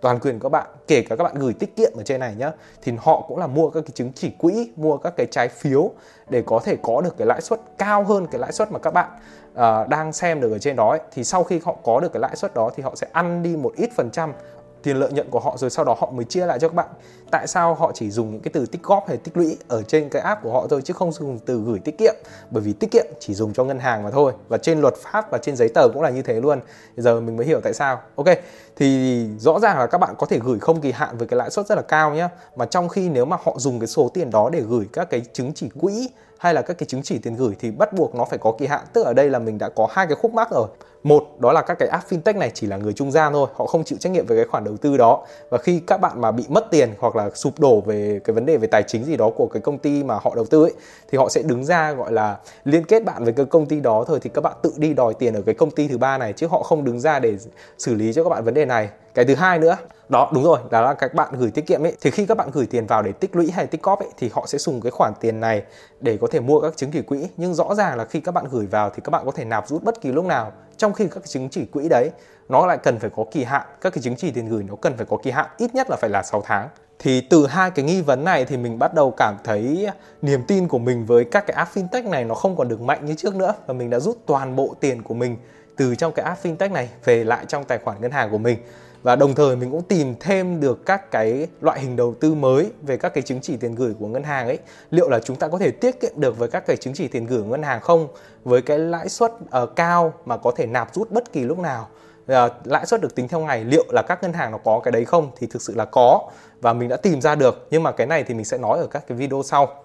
toàn 0.01 0.19
quyền 0.19 0.39
các 0.39 0.49
bạn 0.49 0.67
kể 0.87 1.01
cả 1.01 1.15
các 1.15 1.23
bạn 1.23 1.35
gửi 1.35 1.53
tiết 1.53 1.75
kiệm 1.75 1.91
ở 1.97 2.03
trên 2.03 2.19
này 2.19 2.35
nhá 2.37 2.51
thì 2.81 2.93
họ 2.99 3.25
cũng 3.27 3.37
là 3.37 3.47
mua 3.47 3.69
các 3.69 3.81
cái 3.81 3.91
chứng 3.93 4.11
chỉ 4.15 4.29
quỹ 4.29 4.71
mua 4.75 4.97
các 4.97 5.13
cái 5.17 5.27
trái 5.31 5.47
phiếu 5.47 5.91
để 6.29 6.43
có 6.45 6.59
thể 6.59 6.77
có 6.81 7.01
được 7.01 7.17
cái 7.17 7.27
lãi 7.27 7.41
suất 7.41 7.59
cao 7.77 8.03
hơn 8.03 8.27
cái 8.27 8.39
lãi 8.39 8.51
suất 8.51 8.71
mà 8.71 8.79
các 8.79 8.93
bạn 8.93 9.09
uh, 9.51 9.89
đang 9.89 10.13
xem 10.13 10.41
được 10.41 10.51
ở 10.51 10.59
trên 10.59 10.75
đó 10.75 10.89
ấy. 10.89 10.99
thì 11.11 11.23
sau 11.23 11.43
khi 11.43 11.61
họ 11.63 11.75
có 11.83 11.99
được 11.99 12.13
cái 12.13 12.19
lãi 12.19 12.35
suất 12.35 12.53
đó 12.53 12.71
thì 12.75 12.83
họ 12.83 12.95
sẽ 12.95 13.07
ăn 13.11 13.43
đi 13.43 13.55
một 13.55 13.73
ít 13.75 13.89
phần 13.95 14.09
trăm 14.11 14.33
tiền 14.83 14.97
lợi 14.97 15.11
nhuận 15.11 15.29
của 15.29 15.39
họ 15.39 15.57
rồi 15.57 15.69
sau 15.69 15.85
đó 15.85 15.95
họ 15.99 16.11
mới 16.11 16.25
chia 16.25 16.45
lại 16.45 16.59
cho 16.59 16.67
các 16.67 16.75
bạn. 16.75 16.87
Tại 17.31 17.47
sao 17.47 17.73
họ 17.73 17.91
chỉ 17.93 18.11
dùng 18.11 18.31
những 18.31 18.41
cái 18.41 18.51
từ 18.53 18.65
tích 18.65 18.83
góp 18.83 19.07
hay 19.07 19.17
tích 19.17 19.37
lũy 19.37 19.57
ở 19.67 19.83
trên 19.83 20.09
cái 20.09 20.21
app 20.21 20.43
của 20.43 20.51
họ 20.51 20.67
thôi 20.69 20.81
chứ 20.85 20.93
không 20.93 21.11
dùng 21.11 21.39
từ 21.39 21.61
gửi 21.65 21.79
tiết 21.79 21.97
kiệm? 21.97 22.15
Bởi 22.51 22.63
vì 22.63 22.73
tiết 22.73 22.91
kiệm 22.91 23.05
chỉ 23.19 23.33
dùng 23.33 23.53
cho 23.53 23.63
ngân 23.63 23.79
hàng 23.79 24.03
mà 24.03 24.11
thôi 24.11 24.33
và 24.47 24.57
trên 24.57 24.81
luật 24.81 24.93
pháp 24.97 25.31
và 25.31 25.37
trên 25.37 25.55
giấy 25.55 25.69
tờ 25.69 25.87
cũng 25.93 26.01
là 26.01 26.09
như 26.09 26.21
thế 26.21 26.41
luôn. 26.41 26.59
Giờ 26.97 27.21
mình 27.21 27.37
mới 27.37 27.45
hiểu 27.45 27.61
tại 27.63 27.73
sao. 27.73 28.01
Ok, 28.15 28.27
thì 28.75 29.27
rõ 29.39 29.59
ràng 29.59 29.77
là 29.77 29.87
các 29.87 29.97
bạn 29.97 30.15
có 30.17 30.27
thể 30.27 30.39
gửi 30.43 30.59
không 30.59 30.81
kỳ 30.81 30.91
hạn 30.91 31.17
với 31.17 31.27
cái 31.27 31.37
lãi 31.37 31.49
suất 31.49 31.67
rất 31.67 31.75
là 31.75 31.81
cao 31.81 32.13
nhá. 32.13 32.29
Mà 32.55 32.65
trong 32.65 32.89
khi 32.89 33.09
nếu 33.09 33.25
mà 33.25 33.37
họ 33.43 33.55
dùng 33.57 33.79
cái 33.79 33.87
số 33.87 34.09
tiền 34.13 34.29
đó 34.29 34.49
để 34.49 34.61
gửi 34.61 34.87
các 34.93 35.09
cái 35.09 35.21
chứng 35.33 35.53
chỉ 35.53 35.69
quỹ 35.81 36.09
hay 36.41 36.53
là 36.53 36.61
các 36.61 36.77
cái 36.77 36.87
chứng 36.87 37.01
chỉ 37.03 37.17
tiền 37.17 37.35
gửi 37.35 37.55
thì 37.59 37.71
bắt 37.71 37.93
buộc 37.93 38.15
nó 38.15 38.25
phải 38.25 38.39
có 38.39 38.51
kỳ 38.51 38.67
hạn. 38.67 38.81
Tức 38.93 39.03
ở 39.03 39.13
đây 39.13 39.29
là 39.29 39.39
mình 39.39 39.57
đã 39.57 39.69
có 39.69 39.87
hai 39.91 40.07
cái 40.07 40.15
khúc 40.15 40.33
mắc 40.33 40.51
rồi. 40.51 40.67
Một, 41.03 41.23
đó 41.39 41.51
là 41.51 41.61
các 41.61 41.79
cái 41.79 41.87
app 41.87 42.09
fintech 42.09 42.37
này 42.37 42.51
chỉ 42.53 42.67
là 42.67 42.77
người 42.77 42.93
trung 42.93 43.11
gian 43.11 43.33
thôi, 43.33 43.47
họ 43.55 43.65
không 43.65 43.83
chịu 43.83 43.97
trách 44.01 44.11
nhiệm 44.11 44.25
về 44.25 44.35
cái 44.35 44.45
khoản 44.45 44.63
đầu 44.63 44.77
tư 44.77 44.97
đó. 44.97 45.25
Và 45.49 45.57
khi 45.57 45.81
các 45.87 46.01
bạn 46.01 46.21
mà 46.21 46.31
bị 46.31 46.45
mất 46.49 46.71
tiền 46.71 46.93
hoặc 46.99 47.15
là 47.15 47.29
sụp 47.33 47.59
đổ 47.59 47.81
về 47.81 48.19
cái 48.23 48.33
vấn 48.33 48.45
đề 48.45 48.57
về 48.57 48.67
tài 48.67 48.83
chính 48.87 49.03
gì 49.05 49.17
đó 49.17 49.29
của 49.29 49.47
cái 49.47 49.61
công 49.61 49.77
ty 49.77 50.03
mà 50.03 50.15
họ 50.21 50.35
đầu 50.35 50.45
tư 50.45 50.63
ấy, 50.63 50.73
thì 51.11 51.17
họ 51.17 51.29
sẽ 51.29 51.41
đứng 51.41 51.65
ra 51.65 51.91
gọi 51.91 52.11
là 52.11 52.37
liên 52.63 52.85
kết 52.85 53.05
bạn 53.05 53.23
với 53.23 53.33
cái 53.33 53.45
công 53.45 53.65
ty 53.65 53.79
đó 53.79 54.03
thôi, 54.07 54.19
thì 54.21 54.29
các 54.33 54.41
bạn 54.41 54.53
tự 54.61 54.73
đi 54.77 54.93
đòi 54.93 55.13
tiền 55.13 55.33
ở 55.33 55.41
cái 55.45 55.55
công 55.55 55.71
ty 55.71 55.87
thứ 55.87 55.97
ba 55.97 56.17
này, 56.17 56.33
chứ 56.33 56.47
họ 56.47 56.63
không 56.63 56.83
đứng 56.83 56.99
ra 56.99 57.19
để 57.19 57.37
xử 57.77 57.95
lý 57.95 58.13
cho 58.13 58.23
các 58.23 58.29
bạn 58.29 58.43
vấn 58.43 58.53
đề 58.53 58.65
này 58.65 58.89
cái 59.13 59.25
thứ 59.25 59.35
hai 59.35 59.59
nữa, 59.59 59.77
đó, 60.09 60.31
đúng 60.33 60.43
rồi, 60.43 60.59
đó 60.69 60.81
là 60.81 60.93
các 60.93 61.13
bạn 61.13 61.29
gửi 61.37 61.51
tiết 61.51 61.67
kiệm 61.67 61.85
ấy. 61.85 61.97
Thì 62.01 62.11
khi 62.11 62.25
các 62.25 62.37
bạn 62.37 62.49
gửi 62.53 62.65
tiền 62.65 62.87
vào 62.87 63.01
để 63.01 63.11
tích 63.11 63.35
lũy 63.35 63.51
hay 63.51 63.67
tích 63.67 63.81
cóp 63.81 63.99
ấy, 63.99 64.09
thì 64.17 64.29
họ 64.33 64.45
sẽ 64.47 64.57
dùng 64.57 64.81
cái 64.81 64.91
khoản 64.91 65.13
tiền 65.19 65.39
này 65.39 65.63
để 65.99 66.17
có 66.21 66.27
thể 66.31 66.39
mua 66.39 66.61
các 66.61 66.77
chứng 66.77 66.91
chỉ 66.91 67.01
quỹ. 67.01 67.27
Nhưng 67.37 67.53
rõ 67.53 67.75
ràng 67.75 67.97
là 67.97 68.05
khi 68.05 68.19
các 68.19 68.31
bạn 68.31 68.45
gửi 68.51 68.65
vào 68.65 68.89
thì 68.89 69.01
các 69.03 69.09
bạn 69.09 69.25
có 69.25 69.31
thể 69.31 69.45
nạp 69.45 69.67
rút 69.67 69.83
bất 69.83 70.01
kỳ 70.01 70.11
lúc 70.11 70.25
nào 70.25 70.51
trong 70.77 70.93
khi 70.93 71.07
các 71.11 71.25
chứng 71.25 71.49
chỉ 71.49 71.65
quỹ 71.65 71.89
đấy 71.89 72.09
nó 72.49 72.65
lại 72.65 72.77
cần 72.77 72.99
phải 72.99 73.09
có 73.15 73.25
kỳ 73.31 73.43
hạn. 73.43 73.67
Các 73.81 73.93
cái 73.93 74.01
chứng 74.01 74.15
chỉ 74.15 74.31
tiền 74.31 74.49
gửi 74.49 74.63
nó 74.63 74.75
cần 74.75 74.97
phải 74.97 75.05
có 75.09 75.17
kỳ 75.23 75.31
hạn, 75.31 75.45
ít 75.57 75.75
nhất 75.75 75.89
là 75.89 75.95
phải 75.95 76.09
là 76.09 76.23
6 76.23 76.41
tháng. 76.45 76.69
Thì 76.99 77.21
từ 77.21 77.47
hai 77.47 77.71
cái 77.71 77.85
nghi 77.85 78.01
vấn 78.01 78.23
này 78.23 78.45
thì 78.45 78.57
mình 78.57 78.79
bắt 78.79 78.93
đầu 78.93 79.13
cảm 79.17 79.37
thấy 79.43 79.87
niềm 80.21 80.43
tin 80.47 80.67
của 80.67 80.79
mình 80.79 81.05
với 81.05 81.25
các 81.25 81.47
cái 81.47 81.55
app 81.55 81.71
fintech 81.73 82.09
này 82.09 82.25
nó 82.25 82.35
không 82.35 82.55
còn 82.55 82.67
được 82.67 82.81
mạnh 82.81 83.05
như 83.05 83.13
trước 83.15 83.35
nữa. 83.35 83.53
Và 83.65 83.73
mình 83.73 83.89
đã 83.89 83.99
rút 83.99 84.17
toàn 84.25 84.55
bộ 84.55 84.75
tiền 84.79 85.03
của 85.03 85.13
mình 85.13 85.37
từ 85.75 85.95
trong 85.95 86.13
cái 86.13 86.25
app 86.25 86.45
fintech 86.45 86.71
này 86.71 86.89
về 87.03 87.23
lại 87.23 87.45
trong 87.47 87.63
tài 87.63 87.77
khoản 87.77 88.01
ngân 88.01 88.11
hàng 88.11 88.31
của 88.31 88.37
mình 88.37 88.57
và 89.03 89.15
đồng 89.15 89.35
thời 89.35 89.55
mình 89.55 89.71
cũng 89.71 89.83
tìm 89.83 90.15
thêm 90.19 90.59
được 90.59 90.85
các 90.85 91.11
cái 91.11 91.47
loại 91.61 91.79
hình 91.79 91.95
đầu 91.95 92.15
tư 92.19 92.33
mới 92.33 92.71
về 92.81 92.97
các 92.97 93.13
cái 93.13 93.21
chứng 93.21 93.39
chỉ 93.41 93.57
tiền 93.57 93.75
gửi 93.75 93.93
của 93.99 94.07
ngân 94.07 94.23
hàng 94.23 94.47
ấy. 94.47 94.59
Liệu 94.91 95.09
là 95.09 95.19
chúng 95.19 95.35
ta 95.35 95.47
có 95.47 95.57
thể 95.57 95.71
tiết 95.71 96.01
kiệm 96.01 96.11
được 96.15 96.37
với 96.37 96.49
các 96.49 96.65
cái 96.67 96.77
chứng 96.77 96.93
chỉ 96.93 97.07
tiền 97.07 97.25
gửi 97.25 97.41
của 97.41 97.47
ngân 97.47 97.63
hàng 97.63 97.81
không? 97.81 98.07
Với 98.43 98.61
cái 98.61 98.79
lãi 98.79 99.09
suất 99.09 99.31
uh, 99.31 99.75
cao 99.75 100.13
mà 100.25 100.37
có 100.37 100.51
thể 100.55 100.65
nạp 100.65 100.95
rút 100.95 101.11
bất 101.11 101.33
kỳ 101.33 101.41
lúc 101.41 101.59
nào. 101.59 101.87
Uh, 102.21 102.51
lãi 102.63 102.85
suất 102.85 103.01
được 103.01 103.15
tính 103.15 103.27
theo 103.27 103.39
ngày 103.39 103.63
liệu 103.63 103.85
là 103.89 104.01
các 104.07 104.23
ngân 104.23 104.33
hàng 104.33 104.51
nó 104.51 104.57
có 104.57 104.79
cái 104.83 104.91
đấy 104.91 105.05
không? 105.05 105.31
Thì 105.37 105.47
thực 105.47 105.61
sự 105.61 105.73
là 105.75 105.85
có. 105.85 106.29
Và 106.61 106.73
mình 106.73 106.89
đã 106.89 106.97
tìm 106.97 107.21
ra 107.21 107.35
được. 107.35 107.67
Nhưng 107.71 107.83
mà 107.83 107.91
cái 107.91 108.07
này 108.07 108.23
thì 108.23 108.33
mình 108.33 108.45
sẽ 108.45 108.57
nói 108.57 108.79
ở 108.79 108.87
các 108.87 109.07
cái 109.07 109.17
video 109.17 109.41
sau. 109.45 109.83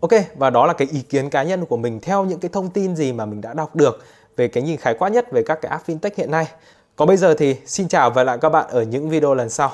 Ok 0.00 0.10
và 0.36 0.50
đó 0.50 0.66
là 0.66 0.72
cái 0.72 0.88
ý 0.92 1.00
kiến 1.00 1.30
cá 1.30 1.42
nhân 1.42 1.66
của 1.66 1.76
mình 1.76 2.00
theo 2.00 2.24
những 2.24 2.40
cái 2.40 2.48
thông 2.52 2.70
tin 2.70 2.96
gì 2.96 3.12
mà 3.12 3.26
mình 3.26 3.40
đã 3.40 3.54
đọc 3.54 3.76
được 3.76 3.98
về 4.36 4.48
cái 4.48 4.62
nhìn 4.62 4.76
khái 4.76 4.94
quát 4.94 5.08
nhất 5.08 5.32
về 5.32 5.42
các 5.46 5.58
cái 5.62 5.70
app 5.70 5.88
fintech 5.88 6.10
hiện 6.16 6.30
nay 6.30 6.46
còn 6.96 7.08
bây 7.08 7.16
giờ 7.16 7.34
thì 7.34 7.56
xin 7.66 7.88
chào 7.88 8.10
và 8.10 8.20
hẹn 8.20 8.26
lại 8.26 8.38
các 8.40 8.48
bạn 8.48 8.66
ở 8.68 8.82
những 8.82 9.08
video 9.08 9.34
lần 9.34 9.50
sau. 9.50 9.72